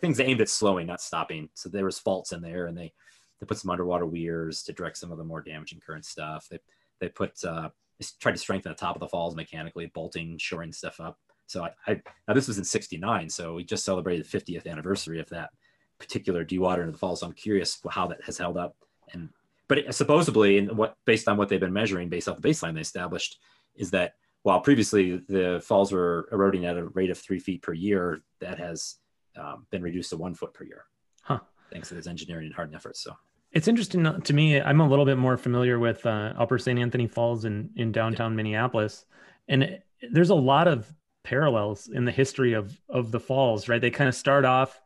things 0.00 0.20
aimed 0.20 0.40
at 0.40 0.48
slowing 0.48 0.86
not 0.86 1.00
stopping. 1.00 1.48
So 1.54 1.68
there 1.68 1.84
was 1.84 1.98
faults 1.98 2.32
in 2.32 2.40
there 2.40 2.66
and 2.66 2.76
they 2.76 2.92
they 3.40 3.46
put 3.46 3.58
some 3.58 3.70
underwater 3.70 4.06
weirs 4.06 4.62
to 4.64 4.72
direct 4.72 4.98
some 4.98 5.10
of 5.10 5.18
the 5.18 5.24
more 5.24 5.40
damaging 5.40 5.80
current 5.84 6.04
stuff. 6.04 6.46
They 6.50 6.58
they 7.00 7.08
put 7.08 7.42
uh 7.44 7.70
they 7.98 8.06
tried 8.20 8.32
to 8.32 8.38
strengthen 8.38 8.72
the 8.72 8.76
top 8.76 8.96
of 8.96 9.00
the 9.00 9.08
falls 9.08 9.34
mechanically 9.34 9.90
bolting 9.94 10.38
shoring 10.38 10.72
stuff 10.72 11.00
up. 11.00 11.18
So 11.46 11.64
i, 11.64 11.70
I 11.86 12.02
now 12.28 12.34
this 12.34 12.48
was 12.48 12.58
in 12.58 12.64
69 12.64 13.28
so 13.28 13.54
we 13.54 13.64
just 13.64 13.84
celebrated 13.84 14.26
the 14.26 14.38
50th 14.38 14.66
anniversary 14.66 15.20
of 15.20 15.28
that 15.30 15.50
particular 15.98 16.44
dewatering 16.44 16.86
of 16.86 16.92
the 16.92 16.98
falls. 16.98 17.20
So 17.20 17.26
i'm 17.26 17.32
curious 17.32 17.80
how 17.90 18.06
that 18.08 18.22
has 18.24 18.38
held 18.38 18.56
up 18.56 18.76
and 19.12 19.28
but 19.72 19.78
it, 19.78 19.94
supposedly 19.94 20.58
and 20.58 20.76
what 20.76 20.96
based 21.06 21.26
on 21.28 21.38
what 21.38 21.48
they've 21.48 21.58
been 21.58 21.72
measuring 21.72 22.10
based 22.10 22.28
off 22.28 22.38
the 22.38 22.46
baseline 22.46 22.74
they 22.74 22.82
established 22.82 23.38
is 23.74 23.90
that 23.90 24.16
while 24.42 24.60
previously 24.60 25.22
the 25.30 25.62
falls 25.64 25.90
were 25.90 26.28
eroding 26.30 26.66
at 26.66 26.76
a 26.76 26.84
rate 26.88 27.08
of 27.08 27.16
three 27.16 27.38
feet 27.38 27.62
per 27.62 27.72
year, 27.72 28.20
that 28.40 28.58
has 28.58 28.96
um, 29.34 29.66
been 29.70 29.80
reduced 29.80 30.10
to 30.10 30.18
one 30.18 30.34
foot 30.34 30.52
per 30.52 30.64
year. 30.64 30.84
Huh. 31.22 31.38
Thanks 31.72 31.88
to 31.88 31.94
this 31.94 32.06
engineering 32.06 32.44
and 32.44 32.54
hardening 32.54 32.76
efforts. 32.76 33.02
So 33.02 33.16
it's 33.52 33.66
interesting 33.66 34.20
to 34.20 34.32
me. 34.34 34.60
I'm 34.60 34.82
a 34.82 34.86
little 34.86 35.06
bit 35.06 35.16
more 35.16 35.38
familiar 35.38 35.78
with 35.78 36.04
uh, 36.04 36.34
Upper 36.36 36.58
St. 36.58 36.78
Anthony 36.78 37.06
Falls 37.06 37.46
in, 37.46 37.70
in 37.74 37.92
downtown 37.92 38.32
yeah. 38.32 38.36
Minneapolis. 38.36 39.06
And 39.48 39.62
it, 39.62 39.86
there's 40.10 40.28
a 40.28 40.34
lot 40.34 40.68
of 40.68 40.92
parallels 41.22 41.88
in 41.88 42.04
the 42.04 42.12
history 42.12 42.52
of, 42.52 42.78
of 42.90 43.10
the 43.10 43.20
falls, 43.20 43.70
right? 43.70 43.80
They 43.80 43.90
kind 43.90 44.08
of 44.08 44.14
start 44.14 44.44
off 44.44 44.78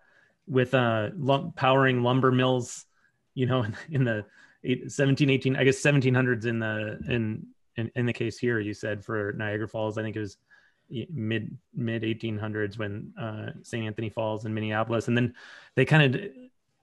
with 0.46 0.75
uh, 0.75 1.09
powering 1.57 2.05
lumber 2.05 2.31
mills, 2.31 2.85
you 3.35 3.46
know, 3.46 3.64
in, 3.64 3.77
in 3.90 4.05
the 4.05 4.27
17, 4.88 5.31
18, 5.31 5.57
I 5.57 5.64
guess 5.64 5.81
1700s 5.81 6.47
in 6.47 6.59
the, 6.59 6.99
in 7.09 7.47
in, 7.77 7.90
in 7.95 8.07
the 8.07 8.12
case 8.12 8.38
here, 8.38 8.59
you 8.59 8.73
said 8.75 9.05
for 9.05 9.33
Niagara 9.33 9.69
Falls, 9.69 9.99
I 9.99 10.03
think 10.03 10.16
it 10.16 10.21
was 10.21 10.38
mid 11.11 11.57
mid 11.75 12.03
1800s 12.03 12.79
when 12.79 13.12
uh, 13.21 13.51
St. 13.62 13.85
Anthony 13.85 14.09
Falls 14.09 14.45
in 14.45 14.55
Minneapolis, 14.55 15.09
and 15.09 15.16
then 15.16 15.35
they 15.75 15.85
kind 15.85 16.14
of 16.14 16.21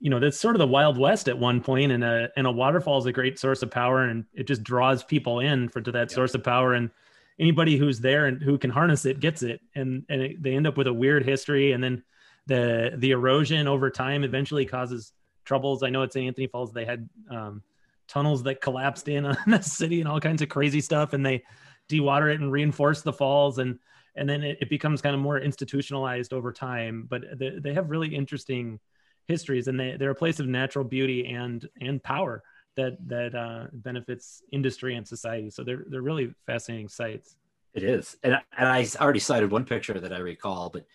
you 0.00 0.10
know 0.10 0.20
that's 0.20 0.38
sort 0.38 0.54
of 0.54 0.58
the 0.58 0.66
wild 0.66 0.98
west 0.98 1.28
at 1.28 1.38
one 1.38 1.60
point 1.60 1.90
and 1.90 2.04
a 2.04 2.28
and 2.36 2.46
a 2.46 2.50
waterfall 2.50 2.98
is 2.98 3.06
a 3.06 3.12
great 3.12 3.38
source 3.38 3.62
of 3.62 3.70
power 3.70 4.02
and 4.02 4.24
it 4.34 4.46
just 4.46 4.62
draws 4.62 5.02
people 5.02 5.40
in 5.40 5.68
for 5.68 5.80
to 5.80 5.92
that 5.92 6.10
yeah. 6.10 6.14
source 6.14 6.34
of 6.34 6.42
power 6.42 6.74
and 6.74 6.90
anybody 7.38 7.78
who's 7.78 8.00
there 8.00 8.26
and 8.26 8.42
who 8.42 8.58
can 8.58 8.70
harness 8.70 9.06
it 9.06 9.20
gets 9.20 9.42
it 9.42 9.60
and 9.74 10.04
and 10.08 10.20
it, 10.20 10.42
they 10.42 10.54
end 10.54 10.66
up 10.66 10.76
with 10.76 10.88
a 10.88 10.92
weird 10.92 11.24
history 11.24 11.72
and 11.72 11.82
then 11.82 12.02
the 12.46 12.92
the 12.98 13.12
erosion 13.12 13.66
over 13.66 13.88
time 13.88 14.24
eventually 14.24 14.66
causes 14.66 15.12
troubles 15.44 15.82
i 15.82 15.90
know 15.90 16.02
it's 16.02 16.16
in 16.16 16.26
anthony 16.26 16.46
falls 16.46 16.72
they 16.72 16.84
had 16.84 17.08
um, 17.30 17.62
tunnels 18.08 18.42
that 18.44 18.60
collapsed 18.60 19.08
in 19.08 19.24
on 19.26 19.36
the 19.46 19.60
city 19.60 20.00
and 20.00 20.08
all 20.08 20.20
kinds 20.20 20.42
of 20.42 20.48
crazy 20.48 20.80
stuff, 20.80 21.12
and 21.12 21.24
they 21.24 21.42
dewater 21.88 22.32
it 22.32 22.40
and 22.40 22.50
reinforce 22.50 23.02
the 23.02 23.12
falls 23.12 23.58
and 23.58 23.78
and 24.16 24.28
then 24.28 24.44
it, 24.44 24.58
it 24.60 24.70
becomes 24.70 25.02
kind 25.02 25.14
of 25.14 25.20
more 25.20 25.40
institutionalized 25.40 26.32
over 26.32 26.52
time. 26.52 27.04
But 27.10 27.36
they, 27.36 27.58
they 27.58 27.74
have 27.74 27.90
really 27.90 28.14
interesting 28.14 28.78
histories, 29.26 29.66
and 29.66 29.78
they 29.78 29.96
they're 29.98 30.10
a 30.10 30.14
place 30.14 30.38
of 30.40 30.46
natural 30.46 30.84
beauty 30.84 31.26
and 31.26 31.66
and 31.80 32.02
power 32.02 32.42
that 32.76 32.96
that 33.08 33.34
uh, 33.34 33.66
benefits 33.72 34.42
industry 34.52 34.94
and 34.94 35.06
society. 35.06 35.50
So 35.50 35.64
they're 35.64 35.84
they're 35.88 36.02
really 36.02 36.32
fascinating 36.46 36.88
sites. 36.88 37.36
It 37.74 37.82
is, 37.82 38.16
and 38.22 38.38
and 38.56 38.68
I 38.68 38.86
already 39.00 39.18
cited 39.18 39.50
one 39.50 39.64
picture 39.64 39.98
that 39.98 40.12
I 40.12 40.18
recall, 40.18 40.70
but 40.70 40.86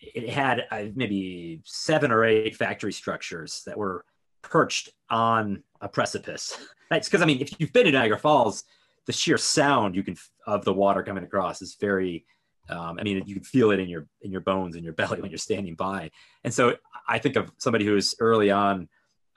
it 0.00 0.28
had 0.28 0.66
uh, 0.70 0.84
maybe 0.94 1.60
seven 1.64 2.10
or 2.10 2.24
eight 2.24 2.56
factory 2.56 2.92
structures 2.92 3.62
that 3.66 3.76
were 3.76 4.04
perched 4.42 4.90
on 5.10 5.62
a 5.80 5.88
precipice. 5.88 6.58
That's 6.90 7.08
because 7.08 7.22
I 7.22 7.26
mean, 7.26 7.40
if 7.40 7.58
you've 7.58 7.72
been 7.72 7.86
to 7.86 7.92
Niagara 7.92 8.18
Falls, 8.18 8.64
the 9.06 9.12
sheer 9.12 9.38
sound 9.38 9.94
you 9.94 10.02
can 10.02 10.16
of 10.46 10.64
the 10.64 10.72
water 10.72 11.02
coming 11.02 11.24
across 11.24 11.62
is 11.62 11.76
very. 11.80 12.24
Um, 12.70 12.98
I 12.98 13.02
mean, 13.02 13.22
you 13.26 13.34
can 13.34 13.44
feel 13.44 13.72
it 13.72 13.80
in 13.80 13.90
your 13.90 14.06
in 14.22 14.30
your 14.30 14.40
bones 14.40 14.76
in 14.76 14.84
your 14.84 14.92
belly 15.00 15.20
when 15.20 15.30
you're 15.30 15.38
standing 15.38 15.74
by. 15.74 16.10
And 16.44 16.54
so 16.54 16.76
I 17.08 17.18
think 17.18 17.36
of 17.36 17.52
somebody 17.58 17.84
who 17.84 17.96
is 17.96 18.14
early 18.20 18.50
on, 18.50 18.88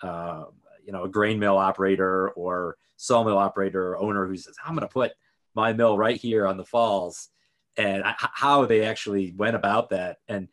uh, 0.02 0.46
you 0.86 0.94
know, 0.94 1.04
a 1.04 1.10
grain 1.10 1.38
mill 1.40 1.58
operator 1.58 2.30
or 2.32 2.78
sawmill 2.96 3.38
operator 3.38 3.90
or 3.90 3.98
owner 3.98 4.28
who 4.28 4.38
says, 4.38 4.56
"I'm 4.66 4.76
going 4.76 4.88
to 4.88 4.94
put 4.94 5.12
my 5.56 5.74
mill 5.74 5.98
right 5.98 6.16
here 6.16 6.48
on 6.48 6.58
the 6.58 6.64
falls," 6.64 7.30
and 7.78 8.04
how 8.18 8.66
they 8.66 8.84
actually 8.84 9.34
went 9.38 9.56
about 9.56 9.90
that 9.90 10.18
and, 10.28 10.48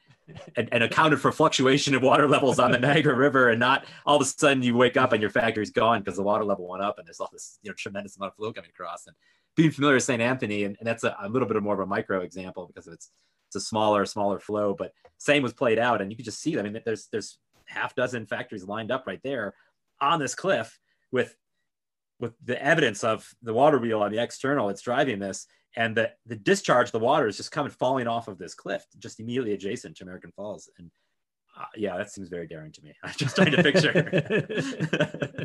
and, 0.57 0.69
and 0.73 0.83
accounted 0.83 1.21
for 1.21 1.33
fluctuation 1.33 1.95
of 1.95 2.03
water 2.03 2.29
levels 2.29 2.59
on 2.59 2.71
the 2.71 2.79
Niagara 2.79 3.15
River, 3.15 3.49
and 3.49 3.61
not 3.61 3.87
all 4.07 4.17
of 4.17 4.23
a 4.23 4.25
sudden 4.25 4.63
you 4.63 4.77
wake 4.77 4.97
up 4.97 5.13
and 5.13 5.21
your 5.21 5.31
factory's 5.31 5.71
gone 5.71 6.01
because 6.01 6.17
the 6.17 6.23
water 6.23 6.45
level 6.45 6.69
went 6.69 6.83
up 6.83 6.99
and 6.99 7.07
there's 7.07 7.21
all 7.21 7.31
this 7.33 7.59
you 7.63 7.71
know 7.71 7.75
tremendous 7.75 8.17
amount 8.17 8.33
of 8.33 8.37
flow 8.37 8.53
coming 8.53 8.71
across. 8.71 9.07
And 9.07 9.17
being 9.57 9.71
familiar 9.71 9.97
with 9.97 10.05
St. 10.05 10.21
Anthony, 10.21 10.65
and, 10.65 10.77
and 10.79 10.87
that's 10.87 11.05
a, 11.05 11.17
a, 11.23 11.29
little 11.29 11.47
bit 11.47 11.63
more 11.63 11.75
of 11.75 11.81
a 11.81 11.87
micro 11.87 12.21
example 12.21 12.67
because 12.67 12.89
it's 12.89 13.11
it's 13.49 13.57
a 13.57 13.61
smaller 13.61 14.05
smaller 14.05 14.39
flow, 14.39 14.75
but 14.77 14.93
same 15.19 15.43
was 15.43 15.53
played 15.53 15.79
out, 15.79 16.03
and 16.03 16.11
you 16.11 16.17
could 16.17 16.25
just 16.25 16.41
see. 16.41 16.55
That 16.55 16.67
I 16.67 16.71
mean, 16.71 16.83
there's 16.85 17.09
there's 17.11 17.39
half 17.67 17.95
dozen 17.95 18.27
factories 18.27 18.65
lined 18.65 18.91
up 18.91 19.05
right 19.07 19.21
there 19.23 19.55
on 20.01 20.19
this 20.19 20.35
cliff 20.35 20.79
with 21.13 21.35
with 22.21 22.33
the 22.45 22.63
evidence 22.63 23.05
of 23.05 23.35
the 23.43 23.55
water 23.55 23.79
wheel 23.79 24.03
on 24.03 24.13
the 24.13 24.23
external 24.23 24.69
it's 24.69 24.83
driving 24.83 25.19
this 25.19 25.47
and 25.77 25.97
the 25.97 26.11
the 26.27 26.37
discharge 26.37 26.91
the 26.91 26.99
water 26.99 27.27
is 27.27 27.37
just 27.37 27.53
coming 27.53 27.71
falling 27.71 28.07
off 28.07 28.29
of 28.29 28.39
this 28.39 28.55
cliff 28.55 28.87
just 28.99 29.21
immediately 29.21 29.53
adjacent 29.53 29.97
to 29.97 30.05
American 30.05 30.33
Falls. 30.33 30.71
And 30.79 30.91
uh, 31.59 31.65
yeah 31.77 31.97
that 31.97 32.11
seems 32.11 32.29
very 32.29 32.47
daring 32.47 32.73
to 32.73 32.83
me. 32.83 32.95
I'm 33.03 33.15
just 33.17 33.37
trying 33.37 33.53
to 33.53 33.63
picture. 33.63 35.31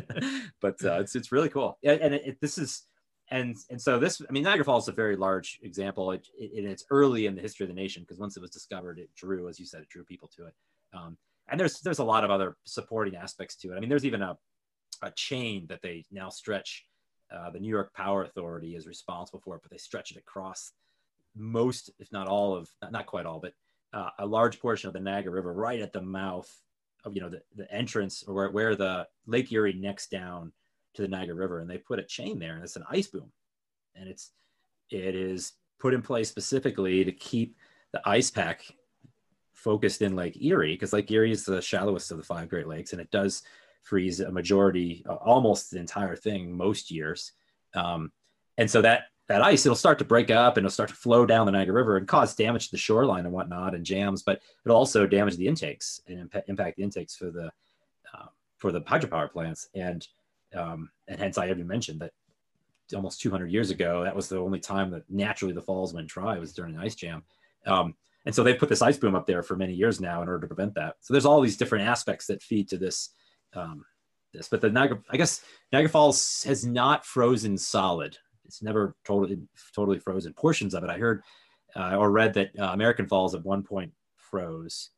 But 0.60 0.84
uh, 0.84 1.00
it's 1.00 1.16
it's 1.16 1.32
really 1.32 1.48
cool. 1.48 1.78
Yeah, 1.82 1.92
and 1.92 2.14
it, 2.14 2.22
it, 2.26 2.40
this 2.40 2.58
is 2.58 2.82
and 3.30 3.56
and 3.70 3.80
so 3.80 3.98
this 3.98 4.20
I 4.28 4.32
mean 4.32 4.42
Niagara 4.42 4.64
Falls 4.64 4.84
is 4.84 4.88
a 4.88 4.92
very 4.92 5.16
large 5.16 5.58
example 5.62 6.10
it, 6.12 6.26
it, 6.38 6.64
it's 6.64 6.84
early 6.90 7.26
in 7.26 7.34
the 7.34 7.40
history 7.40 7.64
of 7.64 7.68
the 7.68 7.74
nation 7.74 8.02
because 8.02 8.18
once 8.18 8.36
it 8.36 8.40
was 8.40 8.50
discovered 8.50 8.98
it 8.98 9.08
drew 9.14 9.48
as 9.48 9.58
you 9.58 9.66
said 9.66 9.80
it 9.80 9.88
drew 9.88 10.04
people 10.04 10.28
to 10.36 10.46
it. 10.46 10.54
Um, 10.92 11.16
and 11.48 11.58
there's 11.58 11.80
there's 11.80 11.98
a 11.98 12.04
lot 12.04 12.24
of 12.24 12.30
other 12.30 12.56
supporting 12.64 13.16
aspects 13.16 13.56
to 13.56 13.72
it. 13.72 13.76
I 13.76 13.80
mean 13.80 13.88
there's 13.88 14.04
even 14.04 14.22
a 14.22 14.36
a 15.02 15.10
chain 15.12 15.66
that 15.68 15.80
they 15.82 16.04
now 16.10 16.28
stretch 16.28 16.84
uh, 17.34 17.50
the 17.50 17.60
New 17.60 17.68
York 17.68 17.92
Power 17.94 18.24
Authority 18.24 18.74
is 18.74 18.86
responsible 18.86 19.40
for 19.40 19.56
it, 19.56 19.62
but 19.62 19.70
they 19.70 19.78
stretch 19.78 20.10
it 20.10 20.16
across 20.16 20.72
most, 21.36 21.90
if 21.98 22.10
not 22.12 22.26
all 22.26 22.54
of, 22.56 22.68
not 22.90 23.06
quite 23.06 23.26
all, 23.26 23.40
but 23.40 23.54
uh, 23.92 24.10
a 24.18 24.26
large 24.26 24.60
portion 24.60 24.88
of 24.88 24.94
the 24.94 25.00
Niagara 25.00 25.32
River, 25.32 25.52
right 25.52 25.80
at 25.80 25.92
the 25.92 26.02
mouth 26.02 26.50
of, 27.04 27.14
you 27.14 27.20
know, 27.20 27.28
the, 27.28 27.42
the 27.56 27.72
entrance 27.72 28.24
or 28.26 28.34
where, 28.34 28.50
where 28.50 28.76
the 28.76 29.06
Lake 29.26 29.50
Erie 29.52 29.72
necks 29.72 30.06
down 30.06 30.52
to 30.94 31.02
the 31.02 31.08
Niagara 31.08 31.34
River. 31.34 31.60
And 31.60 31.70
they 31.70 31.78
put 31.78 31.98
a 31.98 32.04
chain 32.04 32.38
there 32.38 32.54
and 32.54 32.62
it's 32.62 32.76
an 32.76 32.84
ice 32.90 33.06
boom. 33.06 33.30
And 33.94 34.08
it's, 34.08 34.32
it 34.90 35.14
is 35.14 35.52
put 35.78 35.94
in 35.94 36.02
place 36.02 36.28
specifically 36.28 37.04
to 37.04 37.12
keep 37.12 37.56
the 37.92 38.00
ice 38.04 38.30
pack 38.30 38.62
focused 39.54 40.02
in 40.02 40.16
Lake 40.16 40.40
Erie 40.42 40.74
because 40.74 40.92
Lake 40.92 41.10
Erie 41.10 41.32
is 41.32 41.44
the 41.44 41.60
shallowest 41.60 42.10
of 42.10 42.16
the 42.16 42.24
five 42.24 42.48
Great 42.48 42.66
Lakes 42.66 42.92
and 42.92 43.00
it 43.00 43.10
does 43.10 43.42
freeze 43.82 44.20
a 44.20 44.30
majority, 44.30 45.04
uh, 45.08 45.14
almost 45.14 45.70
the 45.70 45.78
entire 45.78 46.16
thing 46.16 46.56
most 46.56 46.90
years. 46.90 47.32
Um, 47.74 48.12
and 48.58 48.70
so 48.70 48.82
that 48.82 49.04
that 49.28 49.42
ice, 49.42 49.64
it'll 49.64 49.76
start 49.76 50.00
to 50.00 50.04
break 50.04 50.28
up 50.28 50.56
and 50.56 50.64
it'll 50.64 50.72
start 50.72 50.88
to 50.88 50.94
flow 50.96 51.24
down 51.24 51.46
the 51.46 51.52
Niagara 51.52 51.74
River 51.74 51.96
and 51.96 52.08
cause 52.08 52.34
damage 52.34 52.66
to 52.66 52.72
the 52.72 52.78
shoreline 52.78 53.26
and 53.26 53.32
whatnot 53.32 53.76
and 53.76 53.86
jams, 53.86 54.24
but 54.24 54.40
it'll 54.64 54.76
also 54.76 55.06
damage 55.06 55.36
the 55.36 55.46
intakes 55.46 56.00
and 56.08 56.18
imp- 56.18 56.44
impact 56.48 56.76
the 56.76 56.82
intakes 56.82 57.14
for 57.14 57.30
the 57.30 57.46
uh, 58.12 58.26
for 58.58 58.72
the 58.72 58.80
hydropower 58.80 59.30
plants. 59.30 59.68
And 59.74 60.06
um, 60.54 60.90
and 61.06 61.20
hence 61.20 61.38
I 61.38 61.48
even 61.48 61.68
mentioned 61.68 62.00
that 62.00 62.12
almost 62.92 63.20
200 63.20 63.52
years 63.52 63.70
ago, 63.70 64.02
that 64.02 64.16
was 64.16 64.28
the 64.28 64.38
only 64.38 64.58
time 64.58 64.90
that 64.90 65.08
naturally 65.08 65.54
the 65.54 65.62
falls 65.62 65.94
went 65.94 66.08
dry 66.08 66.36
was 66.38 66.52
during 66.52 66.74
an 66.74 66.80
ice 66.80 66.96
jam. 66.96 67.22
Um, 67.66 67.94
and 68.26 68.34
so 68.34 68.42
they've 68.42 68.58
put 68.58 68.68
this 68.68 68.82
ice 68.82 68.98
boom 68.98 69.14
up 69.14 69.26
there 69.26 69.42
for 69.42 69.56
many 69.56 69.72
years 69.72 70.00
now 70.00 70.22
in 70.22 70.28
order 70.28 70.40
to 70.40 70.46
prevent 70.46 70.74
that. 70.74 70.96
So 71.00 71.14
there's 71.14 71.24
all 71.24 71.40
these 71.40 71.56
different 71.56 71.86
aspects 71.86 72.26
that 72.26 72.42
feed 72.42 72.68
to 72.68 72.78
this 72.78 73.10
um, 73.54 73.84
this, 74.32 74.48
but 74.48 74.60
the 74.60 74.70
Niagara, 74.70 75.00
I 75.10 75.16
guess 75.16 75.42
Niagara 75.72 75.90
Falls 75.90 76.42
has 76.44 76.64
not 76.64 77.04
frozen 77.04 77.58
solid. 77.58 78.16
It's 78.44 78.62
never 78.62 78.96
totally 79.04 79.38
totally 79.74 79.98
frozen. 79.98 80.32
Portions 80.34 80.74
of 80.74 80.84
it, 80.84 80.90
I 80.90 80.98
heard 80.98 81.22
uh, 81.76 81.96
or 81.96 82.10
read 82.10 82.34
that 82.34 82.50
uh, 82.58 82.70
American 82.72 83.06
Falls 83.06 83.34
at 83.34 83.44
one 83.44 83.62
point 83.62 83.92
froze, 84.16 84.90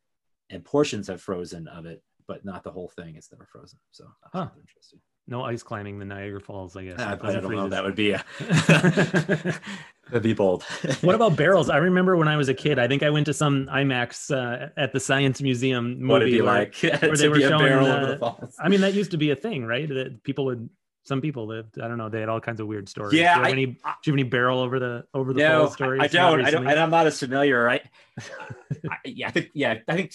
and 0.50 0.64
portions 0.64 1.08
have 1.08 1.20
frozen 1.20 1.68
of 1.68 1.86
it, 1.86 2.02
but 2.26 2.44
not 2.44 2.62
the 2.62 2.70
whole 2.70 2.88
thing. 2.88 3.16
It's 3.16 3.30
never 3.32 3.46
frozen. 3.46 3.78
So 3.90 4.06
huh. 4.32 4.48
interesting 4.58 5.00
no 5.26 5.42
ice 5.42 5.62
climbing 5.62 5.98
the 5.98 6.04
Niagara 6.04 6.40
Falls, 6.40 6.76
I 6.76 6.84
guess. 6.84 6.98
I, 6.98 7.12
I 7.12 7.16
don't 7.16 7.50
know. 7.50 7.68
That 7.68 7.84
would 7.84 7.94
be 7.94 8.12
a 8.12 8.24
that'd 10.08 10.22
be 10.22 10.34
bold. 10.34 10.64
what 11.00 11.14
about 11.14 11.36
barrels? 11.36 11.70
I 11.70 11.76
remember 11.76 12.16
when 12.16 12.28
I 12.28 12.36
was 12.36 12.48
a 12.48 12.54
kid. 12.54 12.78
I 12.78 12.88
think 12.88 13.02
I 13.02 13.10
went 13.10 13.26
to 13.26 13.34
some 13.34 13.66
IMAX 13.66 14.30
uh, 14.30 14.70
at 14.76 14.92
the 14.92 15.00
Science 15.00 15.40
Museum 15.40 16.00
movie. 16.00 16.40
What 16.40 16.46
where, 16.46 16.58
like 16.64 16.76
where 17.02 17.16
they 17.16 17.28
were 17.28 17.40
showing. 17.40 17.72
Uh, 17.72 18.34
I 18.58 18.68
mean, 18.68 18.80
that 18.80 18.94
used 18.94 19.12
to 19.12 19.16
be 19.16 19.30
a 19.30 19.36
thing, 19.36 19.64
right? 19.64 19.88
That 19.88 20.22
people 20.22 20.44
would. 20.46 20.68
Some 21.04 21.20
people 21.20 21.46
lived. 21.46 21.80
I 21.80 21.88
don't 21.88 21.98
know. 21.98 22.08
They 22.08 22.20
had 22.20 22.28
all 22.28 22.40
kinds 22.40 22.60
of 22.60 22.68
weird 22.68 22.88
stories. 22.88 23.14
Yeah. 23.14 23.34
Do 23.34 23.40
you 23.40 23.44
have, 23.44 23.46
I, 23.46 23.50
any, 23.50 23.66
do 23.66 23.72
you 23.72 24.12
have 24.12 24.14
any 24.14 24.22
barrel 24.22 24.60
over 24.60 24.78
the 24.78 25.04
over 25.12 25.32
the 25.32 25.40
no, 25.40 25.68
stories? 25.68 26.00
I, 26.00 26.04
I 26.04 26.08
don't. 26.08 26.44
I 26.44 26.50
don't. 26.50 26.66
And 26.66 26.78
I'm 26.78 26.90
not 26.90 27.06
as 27.06 27.18
familiar. 27.18 27.62
Right. 27.62 27.82
I, 28.20 28.96
yeah. 29.04 29.28
I 29.28 29.30
think. 29.32 29.50
Yeah. 29.52 29.78
I 29.88 29.96
think 29.96 30.14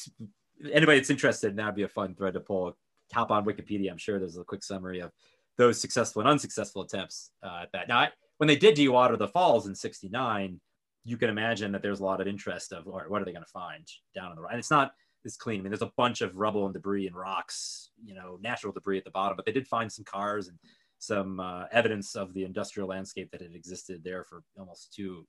anybody 0.71 0.99
that's 0.99 1.09
interested, 1.09 1.57
that'd 1.57 1.75
be 1.75 1.83
a 1.83 1.89
fun 1.89 2.15
thread 2.15 2.35
to 2.35 2.39
pull 2.39 2.77
hop 3.13 3.31
on 3.31 3.45
Wikipedia. 3.45 3.91
I'm 3.91 3.97
sure 3.97 4.19
there's 4.19 4.37
a 4.37 4.43
quick 4.43 4.63
summary 4.63 4.99
of 4.99 5.11
those 5.57 5.79
successful 5.79 6.21
and 6.21 6.29
unsuccessful 6.29 6.83
attempts 6.83 7.31
uh, 7.43 7.61
at 7.63 7.71
that. 7.73 7.87
Now, 7.87 7.99
I, 7.99 8.09
when 8.37 8.47
they 8.47 8.55
did 8.55 8.75
dewater 8.75 9.17
the 9.17 9.27
falls 9.27 9.67
in 9.67 9.75
69, 9.75 10.59
you 11.03 11.17
can 11.17 11.29
imagine 11.29 11.71
that 11.71 11.81
there's 11.81 11.99
a 11.99 12.03
lot 12.03 12.21
of 12.21 12.27
interest 12.27 12.73
of, 12.73 12.87
all 12.87 12.99
right, 12.99 13.09
what 13.09 13.21
are 13.21 13.25
they 13.25 13.31
going 13.31 13.43
to 13.43 13.51
find 13.51 13.87
down 14.13 14.31
in 14.31 14.37
the, 14.37 14.43
and 14.47 14.59
it's 14.59 14.71
not 14.71 14.91
as 15.25 15.37
clean. 15.37 15.59
I 15.59 15.63
mean, 15.63 15.71
there's 15.71 15.81
a 15.81 15.91
bunch 15.97 16.21
of 16.21 16.35
rubble 16.35 16.65
and 16.65 16.73
debris 16.73 17.07
and 17.07 17.15
rocks, 17.15 17.91
you 18.03 18.13
know, 18.13 18.37
natural 18.41 18.73
debris 18.73 18.97
at 18.97 19.03
the 19.03 19.11
bottom, 19.11 19.35
but 19.35 19.45
they 19.45 19.51
did 19.51 19.67
find 19.67 19.91
some 19.91 20.05
cars 20.05 20.47
and 20.47 20.57
some 20.99 21.39
uh, 21.39 21.65
evidence 21.71 22.15
of 22.15 22.33
the 22.33 22.43
industrial 22.43 22.89
landscape 22.89 23.31
that 23.31 23.41
had 23.41 23.53
existed 23.53 24.03
there 24.03 24.23
for 24.23 24.43
almost 24.59 24.93
two, 24.93 25.27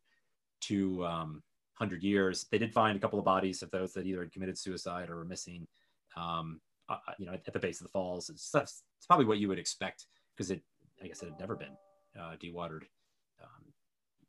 two 0.60 1.04
um, 1.04 1.42
hundred 1.74 2.02
years. 2.02 2.46
They 2.50 2.58
did 2.58 2.72
find 2.72 2.96
a 2.96 3.00
couple 3.00 3.18
of 3.18 3.24
bodies 3.24 3.62
of 3.62 3.70
those 3.70 3.92
that 3.92 4.06
either 4.06 4.20
had 4.20 4.32
committed 4.32 4.58
suicide 4.58 5.10
or 5.10 5.16
were 5.16 5.24
missing. 5.24 5.66
Um, 6.16 6.60
uh, 6.88 6.96
you 7.18 7.26
know, 7.26 7.32
at, 7.32 7.42
at, 7.46 7.52
the 7.52 7.58
base 7.58 7.80
of 7.80 7.86
the 7.86 7.90
falls. 7.90 8.30
It's, 8.30 8.54
it's 8.54 9.06
probably 9.06 9.26
what 9.26 9.38
you 9.38 9.48
would 9.48 9.58
expect 9.58 10.06
because 10.36 10.50
it, 10.50 10.62
I 11.02 11.06
guess, 11.06 11.22
it 11.22 11.26
had 11.26 11.40
never 11.40 11.54
been 11.54 11.76
uh, 12.18 12.34
dewatered 12.42 12.84
um, 13.42 13.72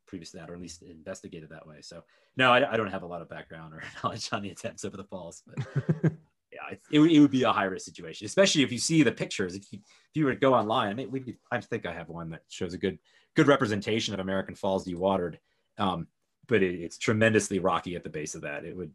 previous 0.06 0.30
to 0.32 0.38
that, 0.38 0.50
or 0.50 0.54
at 0.54 0.60
least 0.60 0.82
investigated 0.82 1.50
that 1.50 1.66
way. 1.66 1.80
So, 1.80 2.02
no, 2.36 2.52
I, 2.52 2.72
I, 2.72 2.76
don't 2.76 2.90
have 2.90 3.02
a 3.02 3.06
lot 3.06 3.22
of 3.22 3.28
background 3.28 3.74
or 3.74 3.82
knowledge 4.04 4.28
on 4.32 4.42
the 4.42 4.50
attempts 4.50 4.84
over 4.84 4.96
the 4.96 5.04
falls, 5.04 5.42
but 5.46 5.66
yeah, 6.52 6.58
it, 6.72 6.80
it, 6.90 7.00
it, 7.00 7.20
would 7.20 7.30
be 7.30 7.44
a 7.44 7.52
high 7.52 7.64
risk 7.64 7.86
situation, 7.86 8.26
especially 8.26 8.62
if 8.62 8.72
you 8.72 8.78
see 8.78 9.02
the 9.02 9.12
pictures. 9.12 9.54
If 9.54 9.72
you, 9.72 9.78
if 9.82 10.14
you 10.14 10.24
were 10.24 10.34
to 10.34 10.40
go 10.40 10.54
online, 10.54 10.90
I 10.90 10.94
mean, 10.94 11.10
we, 11.10 11.36
I 11.50 11.60
think 11.60 11.86
I 11.86 11.92
have 11.92 12.08
one 12.08 12.30
that 12.30 12.42
shows 12.48 12.74
a 12.74 12.78
good 12.78 12.98
good 13.36 13.46
representation 13.46 14.14
of 14.14 14.20
American 14.20 14.54
Falls 14.54 14.86
dewatered. 14.86 15.36
Um, 15.78 16.08
but 16.46 16.62
it, 16.62 16.80
it's 16.80 16.98
tremendously 16.98 17.58
rocky 17.58 17.96
at 17.96 18.04
the 18.04 18.10
base 18.10 18.34
of 18.34 18.42
that. 18.42 18.64
It 18.64 18.76
would 18.76 18.92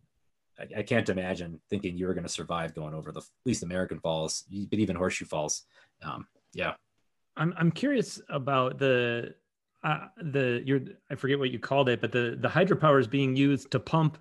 I, 0.59 0.79
I 0.79 0.83
can't 0.83 1.07
imagine 1.09 1.59
thinking 1.69 1.97
you 1.97 2.07
were 2.07 2.13
going 2.13 2.25
to 2.25 2.29
survive 2.29 2.73
going 2.75 2.93
over 2.93 3.11
the 3.11 3.19
at 3.19 3.25
least 3.45 3.63
American 3.63 3.99
Falls, 3.99 4.43
but 4.69 4.79
even 4.79 4.95
Horseshoe 4.95 5.25
Falls. 5.25 5.63
Um, 6.03 6.27
yeah, 6.53 6.73
I'm 7.37 7.53
I'm 7.57 7.71
curious 7.71 8.21
about 8.29 8.79
the 8.79 9.35
uh, 9.83 10.07
the 10.21 10.61
your 10.65 10.81
I 11.11 11.15
forget 11.15 11.39
what 11.39 11.51
you 11.51 11.59
called 11.59 11.89
it, 11.89 12.01
but 12.01 12.11
the 12.11 12.37
the 12.39 12.49
hydropower 12.49 12.99
is 12.99 13.07
being 13.07 13.35
used 13.35 13.71
to 13.71 13.79
pump. 13.79 14.17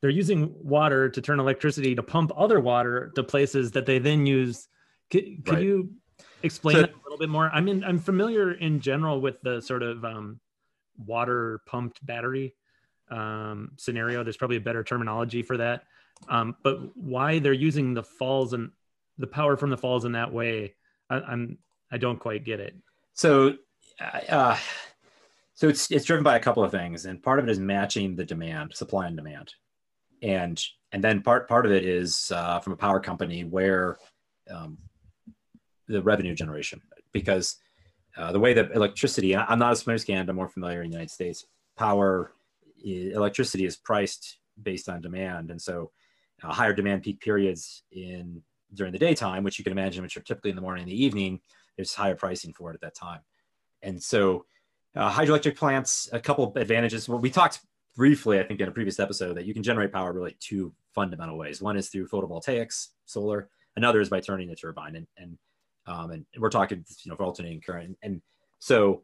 They're 0.00 0.10
using 0.10 0.52
water 0.60 1.08
to 1.08 1.20
turn 1.20 1.38
electricity 1.38 1.94
to 1.94 2.02
pump 2.02 2.32
other 2.36 2.58
water 2.60 3.12
to 3.14 3.22
places 3.22 3.70
that 3.72 3.86
they 3.86 3.98
then 4.00 4.26
use. 4.26 4.68
Could, 5.10 5.44
could 5.44 5.54
right. 5.54 5.62
you 5.62 5.92
explain 6.42 6.76
so, 6.76 6.80
that 6.82 6.90
a 6.90 7.02
little 7.04 7.18
bit 7.18 7.28
more? 7.28 7.50
I 7.52 7.60
mean, 7.60 7.84
I'm 7.84 8.00
familiar 8.00 8.52
in 8.52 8.80
general 8.80 9.20
with 9.20 9.40
the 9.42 9.60
sort 9.60 9.84
of 9.84 10.04
um, 10.04 10.40
water 11.06 11.60
pumped 11.66 12.04
battery 12.04 12.54
um, 13.12 13.72
scenario. 13.76 14.24
There's 14.24 14.36
probably 14.36 14.56
a 14.56 14.60
better 14.60 14.82
terminology 14.82 15.42
for 15.42 15.56
that. 15.58 15.84
Um, 16.28 16.56
but 16.62 16.96
why 16.96 17.38
they're 17.38 17.52
using 17.52 17.94
the 17.94 18.02
falls 18.02 18.52
and 18.52 18.70
the 19.18 19.26
power 19.26 19.56
from 19.56 19.70
the 19.70 19.76
falls 19.76 20.04
in 20.04 20.12
that 20.12 20.32
way, 20.32 20.74
I, 21.10 21.16
I'm 21.16 21.58
I 21.90 21.98
don't 21.98 22.18
quite 22.18 22.44
get 22.44 22.60
it. 22.60 22.74
So, 23.14 23.56
uh, 24.28 24.56
so 25.54 25.68
it's 25.68 25.90
it's 25.90 26.04
driven 26.04 26.24
by 26.24 26.36
a 26.36 26.40
couple 26.40 26.64
of 26.64 26.70
things, 26.70 27.04
and 27.06 27.22
part 27.22 27.38
of 27.38 27.48
it 27.48 27.50
is 27.50 27.58
matching 27.58 28.16
the 28.16 28.24
demand, 28.24 28.74
supply 28.74 29.06
and 29.06 29.16
demand, 29.16 29.54
and 30.22 30.62
and 30.92 31.04
then 31.04 31.22
part 31.22 31.48
part 31.48 31.66
of 31.66 31.72
it 31.72 31.84
is 31.84 32.32
uh, 32.34 32.60
from 32.60 32.72
a 32.72 32.76
power 32.76 33.00
company 33.00 33.44
where 33.44 33.98
um, 34.50 34.78
the 35.88 36.02
revenue 36.02 36.34
generation, 36.34 36.80
because 37.12 37.56
uh, 38.16 38.32
the 38.32 38.40
way 38.40 38.54
that 38.54 38.72
electricity, 38.72 39.36
I'm 39.36 39.58
not 39.58 39.72
as 39.72 39.82
familiar 39.82 39.96
as 39.96 40.04
Canada, 40.04 40.30
I'm 40.30 40.36
more 40.36 40.48
familiar 40.48 40.82
in 40.82 40.90
the 40.90 40.94
United 40.94 41.10
States. 41.10 41.46
Power, 41.76 42.32
electricity 42.84 43.64
is 43.64 43.76
priced 43.76 44.38
based 44.62 44.88
on 44.88 45.00
demand, 45.00 45.50
and 45.50 45.60
so 45.60 45.90
uh, 46.42 46.52
higher 46.52 46.72
demand 46.72 47.02
peak 47.02 47.20
periods 47.20 47.84
in 47.92 48.42
during 48.74 48.92
the 48.92 48.98
daytime, 48.98 49.44
which 49.44 49.58
you 49.58 49.64
can 49.64 49.72
imagine, 49.72 50.02
which 50.02 50.16
are 50.16 50.22
typically 50.22 50.50
in 50.50 50.56
the 50.56 50.62
morning 50.62 50.82
and 50.82 50.90
the 50.90 51.04
evening, 51.04 51.40
there's 51.76 51.94
higher 51.94 52.14
pricing 52.14 52.52
for 52.52 52.70
it 52.70 52.74
at 52.74 52.80
that 52.80 52.94
time. 52.94 53.20
And 53.82 54.02
so, 54.02 54.46
uh, 54.94 55.10
hydroelectric 55.10 55.56
plants, 55.56 56.08
a 56.12 56.20
couple 56.20 56.52
advantages. 56.56 57.08
Well, 57.08 57.18
we 57.18 57.30
talked 57.30 57.60
briefly, 57.96 58.38
I 58.38 58.44
think, 58.44 58.60
in 58.60 58.68
a 58.68 58.72
previous 58.72 59.00
episode, 59.00 59.36
that 59.36 59.46
you 59.46 59.54
can 59.54 59.62
generate 59.62 59.92
power 59.92 60.12
really 60.12 60.36
two 60.40 60.72
fundamental 60.94 61.38
ways. 61.38 61.62
One 61.62 61.76
is 61.76 61.88
through 61.88 62.08
photovoltaics, 62.08 62.88
solar. 63.06 63.48
Another 63.76 64.00
is 64.00 64.10
by 64.10 64.20
turning 64.20 64.48
the 64.48 64.56
turbine, 64.56 64.96
and 64.96 65.06
and 65.16 65.38
um, 65.86 66.10
and 66.10 66.24
we're 66.38 66.50
talking, 66.50 66.84
you 67.02 67.10
know, 67.10 67.16
for 67.16 67.24
alternating 67.24 67.60
current. 67.60 67.86
And, 67.86 67.96
and 68.02 68.22
so, 68.58 69.02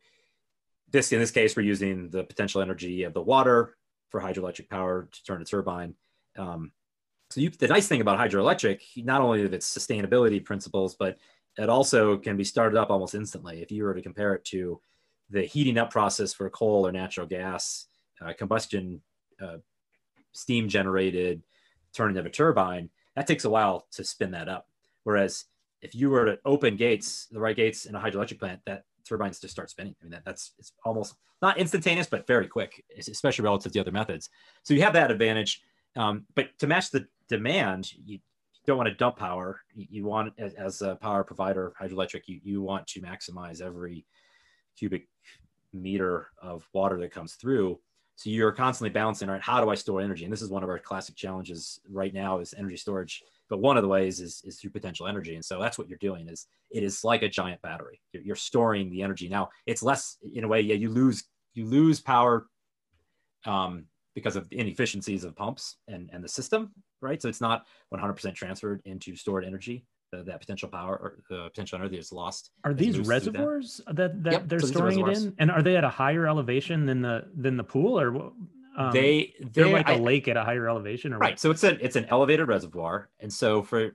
this 0.90 1.12
in 1.12 1.20
this 1.20 1.30
case, 1.30 1.56
we're 1.56 1.62
using 1.62 2.10
the 2.10 2.24
potential 2.24 2.60
energy 2.60 3.02
of 3.02 3.14
the 3.14 3.22
water 3.22 3.76
for 4.08 4.20
hydroelectric 4.20 4.68
power 4.68 5.08
to 5.10 5.24
turn 5.24 5.42
a 5.42 5.44
turbine. 5.44 5.94
Um, 6.36 6.72
so 7.30 7.40
you, 7.40 7.50
the 7.50 7.68
nice 7.68 7.88
thing 7.88 8.00
about 8.00 8.18
hydroelectric, 8.18 8.80
not 9.04 9.20
only 9.20 9.44
of 9.44 9.52
its 9.52 9.76
sustainability 9.76 10.42
principles, 10.42 10.96
but 10.98 11.18
it 11.58 11.68
also 11.68 12.16
can 12.16 12.36
be 12.36 12.44
started 12.44 12.78
up 12.78 12.90
almost 12.90 13.14
instantly. 13.14 13.60
If 13.60 13.70
you 13.70 13.84
were 13.84 13.94
to 13.94 14.02
compare 14.02 14.34
it 14.34 14.44
to 14.46 14.80
the 15.28 15.42
heating 15.42 15.76
up 15.76 15.90
process 15.90 16.32
for 16.32 16.48
coal 16.48 16.86
or 16.86 16.92
natural 16.92 17.26
gas, 17.26 17.86
uh, 18.24 18.32
combustion, 18.32 19.02
uh, 19.42 19.58
steam 20.32 20.68
generated, 20.68 21.42
turning 21.92 22.16
of 22.16 22.24
a 22.24 22.30
turbine, 22.30 22.88
that 23.14 23.26
takes 23.26 23.44
a 23.44 23.50
while 23.50 23.86
to 23.92 24.04
spin 24.04 24.30
that 24.30 24.48
up. 24.48 24.68
Whereas 25.04 25.44
if 25.82 25.94
you 25.94 26.10
were 26.10 26.24
to 26.24 26.38
open 26.44 26.76
gates, 26.76 27.26
the 27.30 27.40
right 27.40 27.56
gates 27.56 27.84
in 27.84 27.94
a 27.94 28.00
hydroelectric 28.00 28.38
plant, 28.38 28.60
that 28.66 28.84
turbines 29.08 29.40
just 29.40 29.52
start 29.52 29.70
spinning. 29.70 29.94
I 30.00 30.04
mean, 30.04 30.10
that, 30.12 30.24
that's 30.24 30.52
it's 30.58 30.72
almost 30.84 31.14
not 31.40 31.58
instantaneous, 31.58 32.06
but 32.06 32.26
very 32.26 32.46
quick, 32.46 32.84
especially 32.98 33.44
relative 33.44 33.72
to 33.72 33.80
other 33.80 33.92
methods. 33.92 34.28
So 34.62 34.74
you 34.74 34.82
have 34.82 34.92
that 34.92 35.10
advantage. 35.10 35.62
Um, 35.96 36.26
but 36.34 36.50
to 36.58 36.66
match 36.66 36.90
the 36.90 37.06
demand, 37.28 37.90
you 38.04 38.18
don't 38.66 38.76
want 38.76 38.88
to 38.88 38.94
dump 38.94 39.16
power. 39.16 39.60
You, 39.74 39.86
you 39.90 40.04
want, 40.04 40.34
as, 40.38 40.54
as, 40.54 40.82
a 40.82 40.96
power 40.96 41.24
provider, 41.24 41.72
hydroelectric, 41.80 42.22
you, 42.26 42.40
you 42.42 42.62
want 42.62 42.86
to 42.88 43.00
maximize 43.00 43.60
every 43.60 44.04
cubic 44.78 45.08
meter 45.72 46.28
of 46.40 46.68
water 46.72 47.00
that 47.00 47.12
comes 47.12 47.34
through. 47.34 47.80
So 48.18 48.30
you're 48.30 48.50
constantly 48.50 48.90
balancing, 48.90 49.28
right? 49.28 49.40
how 49.40 49.62
do 49.62 49.70
I 49.70 49.76
store 49.76 50.00
energy? 50.00 50.24
And 50.24 50.32
this 50.32 50.42
is 50.42 50.50
one 50.50 50.64
of 50.64 50.68
our 50.68 50.80
classic 50.80 51.14
challenges 51.14 51.78
right 51.88 52.12
now 52.12 52.40
is 52.40 52.52
energy 52.58 52.76
storage. 52.76 53.22
But 53.48 53.60
one 53.60 53.76
of 53.76 53.84
the 53.84 53.88
ways 53.88 54.18
is, 54.18 54.42
is 54.44 54.58
through 54.58 54.72
potential 54.72 55.06
energy. 55.06 55.36
And 55.36 55.44
so 55.44 55.60
that's 55.60 55.78
what 55.78 55.88
you're 55.88 55.98
doing 55.98 56.28
is 56.28 56.48
it 56.68 56.82
is 56.82 57.04
like 57.04 57.22
a 57.22 57.28
giant 57.28 57.62
battery. 57.62 58.00
You're, 58.12 58.24
you're 58.24 58.36
storing 58.36 58.90
the 58.90 59.02
energy. 59.02 59.28
Now 59.28 59.50
it's 59.66 59.84
less 59.84 60.16
in 60.34 60.42
a 60.42 60.48
way, 60.48 60.60
yeah, 60.62 60.74
you 60.74 60.90
lose, 60.90 61.28
you 61.54 61.64
lose 61.66 62.00
power 62.00 62.48
um, 63.46 63.84
because 64.16 64.34
of 64.34 64.48
the 64.48 64.58
inefficiencies 64.58 65.22
of 65.22 65.36
pumps 65.36 65.76
and, 65.86 66.10
and 66.12 66.24
the 66.24 66.28
system, 66.28 66.72
right? 67.00 67.22
So 67.22 67.28
it's 67.28 67.40
not 67.40 67.66
100% 67.94 68.34
transferred 68.34 68.82
into 68.84 69.14
stored 69.14 69.44
energy. 69.44 69.86
That 70.10 70.40
potential 70.40 70.68
power 70.70 70.96
or 70.96 71.18
the 71.28 71.44
potential 71.50 71.78
energy 71.78 71.98
is 71.98 72.12
lost. 72.12 72.50
Are 72.64 72.72
these 72.72 72.98
reservoirs 73.00 73.80
that, 73.92 74.22
that 74.22 74.32
yep, 74.32 74.48
they're 74.48 74.60
so 74.60 74.66
storing 74.66 75.00
it 75.00 75.08
in? 75.08 75.34
And 75.38 75.50
are 75.50 75.60
they 75.60 75.76
at 75.76 75.84
a 75.84 75.90
higher 75.90 76.26
elevation 76.26 76.86
than 76.86 77.02
the 77.02 77.26
than 77.36 77.58
the 77.58 77.64
pool, 77.64 78.00
or 78.00 78.32
um, 78.78 78.92
they 78.92 79.34
they're, 79.40 79.64
they're 79.64 79.72
like 79.72 79.88
I, 79.88 79.94
a 79.94 79.98
lake 79.98 80.26
at 80.28 80.38
a 80.38 80.44
higher 80.44 80.66
elevation, 80.66 81.12
or 81.12 81.18
right? 81.18 81.32
What? 81.32 81.40
So 81.40 81.50
it's 81.50 81.62
an 81.62 81.78
it's 81.82 81.96
an 81.96 82.06
elevated 82.06 82.48
reservoir, 82.48 83.10
and 83.20 83.30
so 83.30 83.62
for 83.62 83.94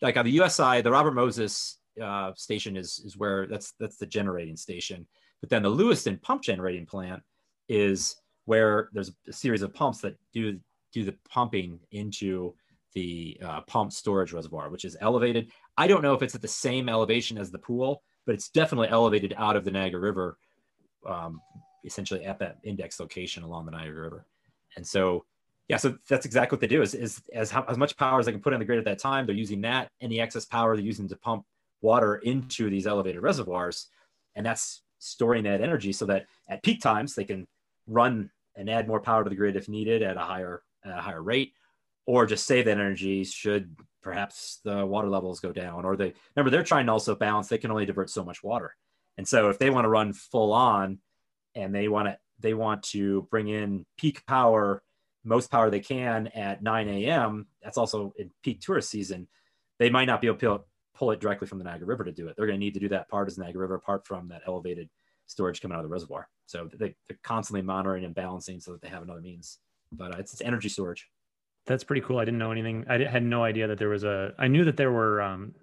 like 0.00 0.16
on 0.16 0.24
the 0.24 0.30
U.S. 0.32 0.54
side, 0.54 0.84
the 0.84 0.90
Robert 0.90 1.12
Moses 1.12 1.78
uh, 2.02 2.32
station 2.34 2.76
is 2.76 3.02
is 3.04 3.18
where 3.18 3.46
that's 3.46 3.72
that's 3.78 3.98
the 3.98 4.06
generating 4.06 4.56
station, 4.56 5.06
but 5.40 5.50
then 5.50 5.62
the 5.62 5.68
Lewiston 5.68 6.18
pump 6.18 6.42
generating 6.42 6.86
plant 6.86 7.22
is 7.68 8.16
where 8.46 8.88
there's 8.92 9.12
a 9.28 9.32
series 9.32 9.62
of 9.62 9.74
pumps 9.74 10.00
that 10.00 10.16
do 10.32 10.58
do 10.92 11.04
the 11.04 11.14
pumping 11.28 11.78
into 11.90 12.54
the 12.94 13.36
uh, 13.44 13.60
pump 13.62 13.92
storage 13.92 14.32
reservoir, 14.32 14.70
which 14.70 14.84
is 14.84 14.96
elevated. 15.00 15.50
I 15.76 15.86
don't 15.86 16.02
know 16.02 16.14
if 16.14 16.22
it's 16.22 16.34
at 16.34 16.42
the 16.42 16.48
same 16.48 16.88
elevation 16.88 17.38
as 17.38 17.50
the 17.50 17.58
pool, 17.58 18.02
but 18.26 18.34
it's 18.34 18.48
definitely 18.48 18.88
elevated 18.88 19.34
out 19.36 19.56
of 19.56 19.64
the 19.64 19.70
Niagara 19.70 20.00
River, 20.00 20.38
um, 21.06 21.40
essentially 21.84 22.24
at 22.24 22.38
that 22.38 22.58
index 22.62 22.98
location 23.00 23.42
along 23.42 23.66
the 23.66 23.72
Niagara 23.72 24.02
River. 24.02 24.26
And 24.76 24.86
so, 24.86 25.24
yeah, 25.68 25.76
so 25.76 25.96
that's 26.08 26.26
exactly 26.26 26.56
what 26.56 26.60
they 26.60 26.66
do 26.66 26.82
is, 26.82 26.94
is 26.94 27.22
as, 27.32 27.50
how, 27.50 27.64
as 27.68 27.78
much 27.78 27.96
power 27.96 28.20
as 28.20 28.26
they 28.26 28.32
can 28.32 28.40
put 28.40 28.52
in 28.52 28.58
the 28.58 28.64
grid 28.64 28.78
at 28.78 28.84
that 28.84 28.98
time, 28.98 29.26
they're 29.26 29.34
using 29.34 29.60
that, 29.62 29.88
any 30.00 30.20
excess 30.20 30.44
power 30.44 30.76
they're 30.76 30.84
using 30.84 31.08
to 31.08 31.16
pump 31.16 31.44
water 31.80 32.16
into 32.16 32.70
these 32.70 32.86
elevated 32.86 33.22
reservoirs. 33.22 33.88
And 34.34 34.44
that's 34.44 34.82
storing 34.98 35.44
that 35.44 35.60
energy 35.60 35.92
so 35.92 36.06
that 36.06 36.26
at 36.48 36.62
peak 36.62 36.80
times 36.80 37.14
they 37.14 37.24
can 37.24 37.46
run 37.86 38.30
and 38.56 38.70
add 38.70 38.88
more 38.88 39.00
power 39.00 39.24
to 39.24 39.30
the 39.30 39.36
grid 39.36 39.56
if 39.56 39.68
needed 39.68 40.02
at 40.02 40.16
a 40.16 40.20
higher 40.20 40.62
at 40.84 40.98
a 40.98 41.00
higher 41.00 41.22
rate, 41.22 41.52
or 42.06 42.26
just 42.26 42.46
save 42.46 42.66
that 42.66 42.72
energy 42.72 43.24
should 43.24 43.74
perhaps 44.02 44.60
the 44.64 44.84
water 44.84 45.08
levels 45.08 45.40
go 45.40 45.52
down. 45.52 45.84
Or 45.84 45.96
they 45.96 46.12
remember 46.34 46.50
they're 46.50 46.62
trying 46.62 46.86
to 46.86 46.92
also 46.92 47.14
balance. 47.14 47.48
They 47.48 47.58
can 47.58 47.70
only 47.70 47.86
divert 47.86 48.10
so 48.10 48.24
much 48.24 48.42
water, 48.42 48.74
and 49.16 49.26
so 49.26 49.48
if 49.48 49.58
they 49.58 49.70
want 49.70 49.84
to 49.84 49.88
run 49.88 50.12
full 50.12 50.52
on, 50.52 50.98
and 51.54 51.74
they 51.74 51.88
want 51.88 52.08
to 52.08 52.18
they 52.40 52.54
want 52.54 52.82
to 52.82 53.26
bring 53.30 53.48
in 53.48 53.86
peak 53.96 54.26
power, 54.26 54.82
most 55.24 55.50
power 55.50 55.70
they 55.70 55.80
can 55.80 56.28
at 56.28 56.62
9 56.62 56.88
a.m. 56.88 57.46
That's 57.62 57.78
also 57.78 58.12
in 58.18 58.30
peak 58.42 58.60
tourist 58.60 58.90
season. 58.90 59.28
They 59.78 59.90
might 59.90 60.06
not 60.06 60.20
be 60.20 60.26
able 60.26 60.38
to 60.38 60.60
pull 60.94 61.10
it 61.10 61.20
directly 61.20 61.46
from 61.46 61.58
the 61.58 61.64
Niagara 61.64 61.86
River 61.86 62.04
to 62.04 62.12
do 62.12 62.28
it. 62.28 62.36
They're 62.36 62.46
going 62.46 62.58
to 62.58 62.64
need 62.64 62.74
to 62.74 62.80
do 62.80 62.88
that 62.90 63.08
part 63.08 63.28
as 63.28 63.38
Niagara 63.38 63.62
River, 63.62 63.74
apart 63.76 64.06
from 64.06 64.28
that 64.28 64.42
elevated 64.46 64.88
storage 65.26 65.60
coming 65.60 65.74
out 65.74 65.80
of 65.80 65.88
the 65.88 65.92
reservoir. 65.92 66.28
So 66.46 66.68
they, 66.72 66.94
are 67.10 67.18
constantly 67.22 67.62
monitoring 67.62 68.04
and 68.04 68.14
balancing 68.14 68.60
so 68.60 68.72
that 68.72 68.82
they 68.82 68.88
have 68.88 69.02
another 69.02 69.20
means. 69.20 69.58
But 69.90 70.14
uh, 70.14 70.18
it's, 70.18 70.32
it's 70.32 70.42
energy 70.42 70.68
storage. 70.68 71.08
That's 71.66 71.84
pretty 71.84 72.02
cool. 72.02 72.18
I 72.18 72.24
didn't 72.24 72.38
know 72.38 72.52
anything. 72.52 72.84
I 72.88 72.98
had 73.04 73.24
no 73.24 73.42
idea 73.42 73.66
that 73.66 73.78
there 73.78 73.88
was 73.88 74.04
a. 74.04 74.34
I 74.38 74.48
knew 74.48 74.64
that 74.64 74.76
there 74.76 74.92
were 74.92 75.22
um, 75.22 75.54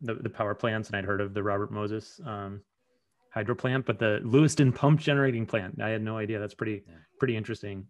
the 0.00 0.14
the 0.14 0.30
power 0.30 0.54
plants, 0.54 0.88
and 0.88 0.96
I'd 0.96 1.04
heard 1.04 1.20
of 1.20 1.34
the 1.34 1.42
Robert 1.42 1.70
Moses 1.70 2.20
um, 2.24 2.62
hydro 3.32 3.54
plant, 3.54 3.86
but 3.86 3.98
the 3.98 4.20
Lewiston 4.22 4.72
pump 4.72 5.00
generating 5.00 5.46
plant, 5.46 5.80
I 5.80 5.90
had 5.90 6.02
no 6.02 6.16
idea. 6.16 6.38
That's 6.38 6.54
pretty 6.54 6.82
yeah. 6.86 6.94
pretty 7.18 7.36
interesting. 7.36 7.86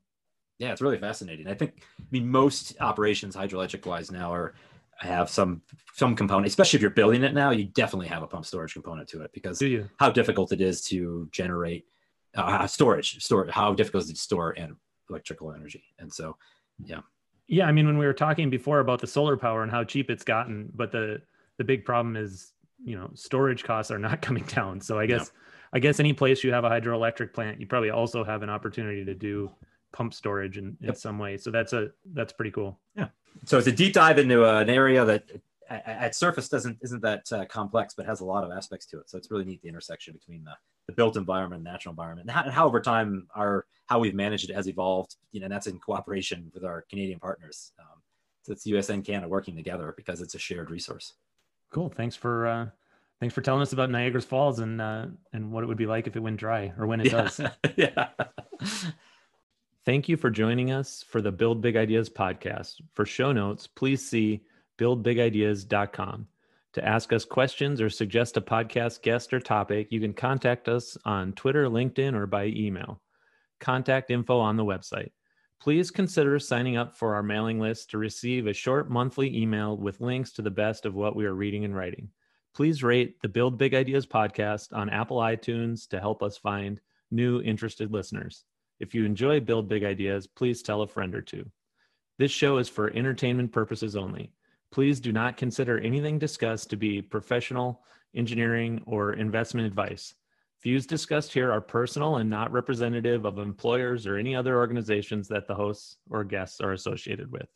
Yeah, 0.59 0.73
it's 0.73 0.83
really 0.83 0.99
fascinating. 0.99 1.47
I 1.47 1.55
think. 1.55 1.83
I 1.99 2.05
mean, 2.11 2.29
most 2.29 2.75
operations 2.81 3.37
hydroelectric 3.37 3.87
wise 3.87 4.11
now 4.11 4.33
are 4.33 4.55
have 4.99 5.31
some 5.31 5.63
some 5.95 6.15
component, 6.15 6.47
especially 6.47 6.77
if 6.77 6.83
you're 6.83 6.91
building 6.91 7.25
it 7.25 7.35
now, 7.35 7.51
you 7.51 7.65
definitely 7.65 8.09
have 8.09 8.23
a 8.23 8.27
pump 8.27 8.45
storage 8.45 8.75
component 8.75 9.09
to 9.09 9.23
it 9.23 9.33
because 9.33 9.63
how 9.99 10.11
difficult 10.11 10.53
it 10.53 10.61
is 10.61 10.83
to 10.83 11.29
generate 11.33 11.87
uh, 12.35 12.67
storage, 12.67 13.23
store 13.23 13.49
how 13.51 13.73
difficult 13.75 14.05
is 14.05 14.11
it 14.11 14.15
to 14.15 14.21
store 14.21 14.51
and 14.59 14.77
electrical 15.09 15.53
energy, 15.53 15.85
and 15.99 16.13
so 16.13 16.37
yeah. 16.85 17.01
Yeah, 17.51 17.67
I 17.67 17.73
mean, 17.73 17.85
when 17.87 17.99
we 17.99 18.07
were 18.07 18.13
talking 18.13 18.49
before 18.49 18.79
about 18.79 19.01
the 19.01 19.09
solar 19.09 19.37
power 19.37 19.65
and 19.65 19.73
how 19.73 19.83
cheap 19.83 20.09
it's 20.09 20.23
gotten, 20.23 20.71
but 20.73 20.93
the 20.93 21.21
the 21.59 21.65
big 21.65 21.85
problem 21.85 22.17
is, 22.17 22.53
you 22.83 22.97
know, 22.97 23.11
storage 23.15 23.65
costs 23.65 23.91
are 23.91 23.99
not 23.99 24.23
coming 24.27 24.45
down. 24.45 24.81
So 24.81 25.01
I 25.01 25.07
guess 25.07 25.33
yeah. 25.35 25.41
I 25.73 25.79
guess 25.81 25.99
any 25.99 26.13
place 26.13 26.45
you 26.45 26.53
have 26.53 26.63
a 26.63 26.71
hydroelectric 26.71 27.33
plant, 27.33 27.61
you 27.61 27.67
probably 27.67 27.91
also 27.91 28.23
have 28.23 28.45
an 28.45 28.51
opportunity 28.51 29.05
to 29.05 29.15
do 29.15 29.51
pump 29.93 30.15
storage 30.15 30.59
in, 30.59 30.77
in 30.81 30.87
yep. 30.87 30.97
some 30.97 31.19
way. 31.19 31.37
So 31.37 31.51
that's 31.51 31.73
a 31.73 31.89
that's 32.15 32.33
pretty 32.33 32.53
cool. 32.53 32.79
Yeah. 32.95 33.09
So 33.47 33.59
it's 33.59 33.67
a 33.67 33.73
deep 33.73 33.95
dive 33.95 34.19
into 34.21 34.45
uh, 34.45 34.61
an 34.61 34.71
area 34.71 35.05
that 35.05 35.25
at 35.69 36.15
surface 36.15 36.49
doesn't 36.49 36.79
isn't 36.83 37.03
that 37.03 37.33
uh, 37.33 37.47
complex, 37.47 37.95
but 37.95 38.07
has 38.07 38.21
a 38.21 38.25
lot 38.25 38.45
of 38.45 38.53
aspects 38.53 38.87
to 38.87 39.01
it. 39.01 39.11
So 39.11 39.19
it's 39.19 39.29
really 39.29 39.45
neat 39.45 39.61
the 39.61 39.69
intersection 39.69 40.15
between 40.15 40.45
the, 40.45 40.53
the 40.87 40.93
built 40.93 41.17
environment, 41.17 41.63
natural 41.63 41.93
environment, 41.93 42.29
and 42.29 42.31
how, 42.31 42.43
and 42.43 42.53
how, 42.53 42.67
over 42.67 42.81
time 42.81 43.27
our 43.35 43.67
how 43.87 43.99
we've 43.99 44.15
managed 44.15 44.51
it 44.51 44.55
has 44.55 44.69
evolved. 44.69 45.17
You 45.33 45.41
know, 45.41 45.45
and 45.45 45.53
that's 45.53 45.67
in 45.67 45.79
cooperation 45.79 46.51
with 46.55 46.65
our 46.65 46.85
Canadian 46.89 47.21
partners. 47.21 47.73
Um, 47.79 48.01
so 48.43 48.53
it's 48.53 48.67
US 48.67 48.89
and 48.91 49.05
Canada 49.05 49.29
working 49.29 49.57
together 49.57 49.95
because 49.97 50.21
it's 50.21 50.35
a 50.35 50.39
shared 50.39 50.71
resource. 50.71 51.15
Cool. 51.71 51.89
Thanks 51.89 52.17
for 52.17 52.47
uh, 52.47 52.67
thanks 53.21 53.35
for 53.35 53.43
telling 53.43 53.63
us 53.63 53.73
about 53.73 53.91
Niagara 53.91 54.23
Falls 54.23 54.59
and 54.59 54.81
uh, 54.81 55.07
and 55.33 55.53
what 55.53 55.63
it 55.63 55.67
would 55.67 55.79
be 55.79 55.87
like 55.87 56.07
if 56.07 56.17
it 56.17 56.21
went 56.21 56.39
dry 56.39 56.73
or 56.79 56.87
when 56.87 57.01
it 57.01 57.07
yeah. 57.07 57.23
does. 57.23 57.41
yeah. 57.77 58.09
Thank 59.87 60.09
you 60.09 60.17
for 60.17 60.31
joining 60.31 60.73
us 60.73 61.05
for 61.09 61.23
the 61.23 61.33
Build 61.33 61.63
Big 61.63 61.77
Ideas 61.77 62.11
podcast. 62.11 62.81
For 62.93 63.07
show 63.07 63.33
notes, 63.33 63.67
please 63.67 64.07
see 64.07 64.43
buildbigideas.com. 64.79 66.27
To 66.75 66.85
ask 66.87 67.13
us 67.13 67.25
questions 67.25 67.81
or 67.81 67.91
suggest 67.91 68.37
a 68.37 68.41
podcast 68.41 69.03
guest 69.03 69.33
or 69.33 69.41
topic, 69.41 69.89
you 69.91 70.01
can 70.01 70.13
contact 70.13 70.69
us 70.69 70.97
on 71.05 71.33
Twitter, 71.33 71.67
LinkedIn, 71.67 72.15
or 72.15 72.27
by 72.27 72.47
email. 72.47 73.03
Contact 73.59 74.11
info 74.11 74.39
on 74.39 74.57
the 74.57 74.65
website. 74.65 75.11
Please 75.61 75.91
consider 75.91 76.39
signing 76.39 76.77
up 76.77 76.97
for 76.97 77.15
our 77.15 77.23
mailing 77.23 77.59
list 77.59 77.91
to 77.91 77.99
receive 77.99 78.47
a 78.47 78.53
short 78.53 78.89
monthly 78.89 79.37
email 79.37 79.77
with 79.77 80.01
links 80.01 80.33
to 80.33 80.43
the 80.43 80.51
best 80.51 80.87
of 80.87 80.95
what 80.95 81.17
we 81.17 81.27
are 81.27 81.35
reading 81.35 81.65
and 81.65 81.75
writing. 81.75 82.09
Please 82.55 82.83
rate 82.83 83.21
the 83.21 83.29
Build 83.29 83.59
Big 83.59 83.75
Ideas 83.75 84.07
podcast 84.07 84.73
on 84.73 84.89
Apple 84.89 85.19
iTunes 85.19 85.89
to 85.89 86.01
help 86.01 86.23
us 86.23 86.39
find 86.39 86.81
new 87.11 87.43
interested 87.43 87.93
listeners. 87.93 88.45
If 88.79 88.95
you 88.95 89.05
enjoy 89.05 89.41
Build 89.41 89.69
Big 89.69 89.85
Ideas, 89.85 90.27
please 90.27 90.63
tell 90.63 90.83
a 90.83 90.87
friend 90.87 91.15
or 91.15 91.21
two. 91.21 91.51
This 92.19 92.31
show 92.31 92.59
is 92.59 92.69
for 92.69 92.91
entertainment 92.91 93.53
purposes 93.53 93.97
only. 93.97 94.33
Please 94.73 95.01
do 95.01 95.13
not 95.13 95.37
consider 95.37 95.79
anything 95.79 96.19
discussed 96.19 96.71
to 96.71 96.77
be 96.77 97.03
professional, 97.03 97.83
engineering, 98.15 98.83
or 98.87 99.15
investment 99.15 99.67
advice. 99.67 100.15
Views 100.63 100.87
discussed 100.87 101.33
here 101.33 101.51
are 101.51 101.61
personal 101.61 102.17
and 102.17 102.29
not 102.29 102.53
representative 102.53 103.25
of 103.25 103.39
employers 103.39 104.07
or 104.07 104.17
any 104.17 104.37
other 104.37 104.59
organizations 104.59 105.27
that 105.29 105.49
the 105.49 105.55
hosts 105.55 105.97
or 106.09 106.23
guests 106.23 106.61
are 106.61 106.73
associated 106.73 107.33
with. 107.33 107.49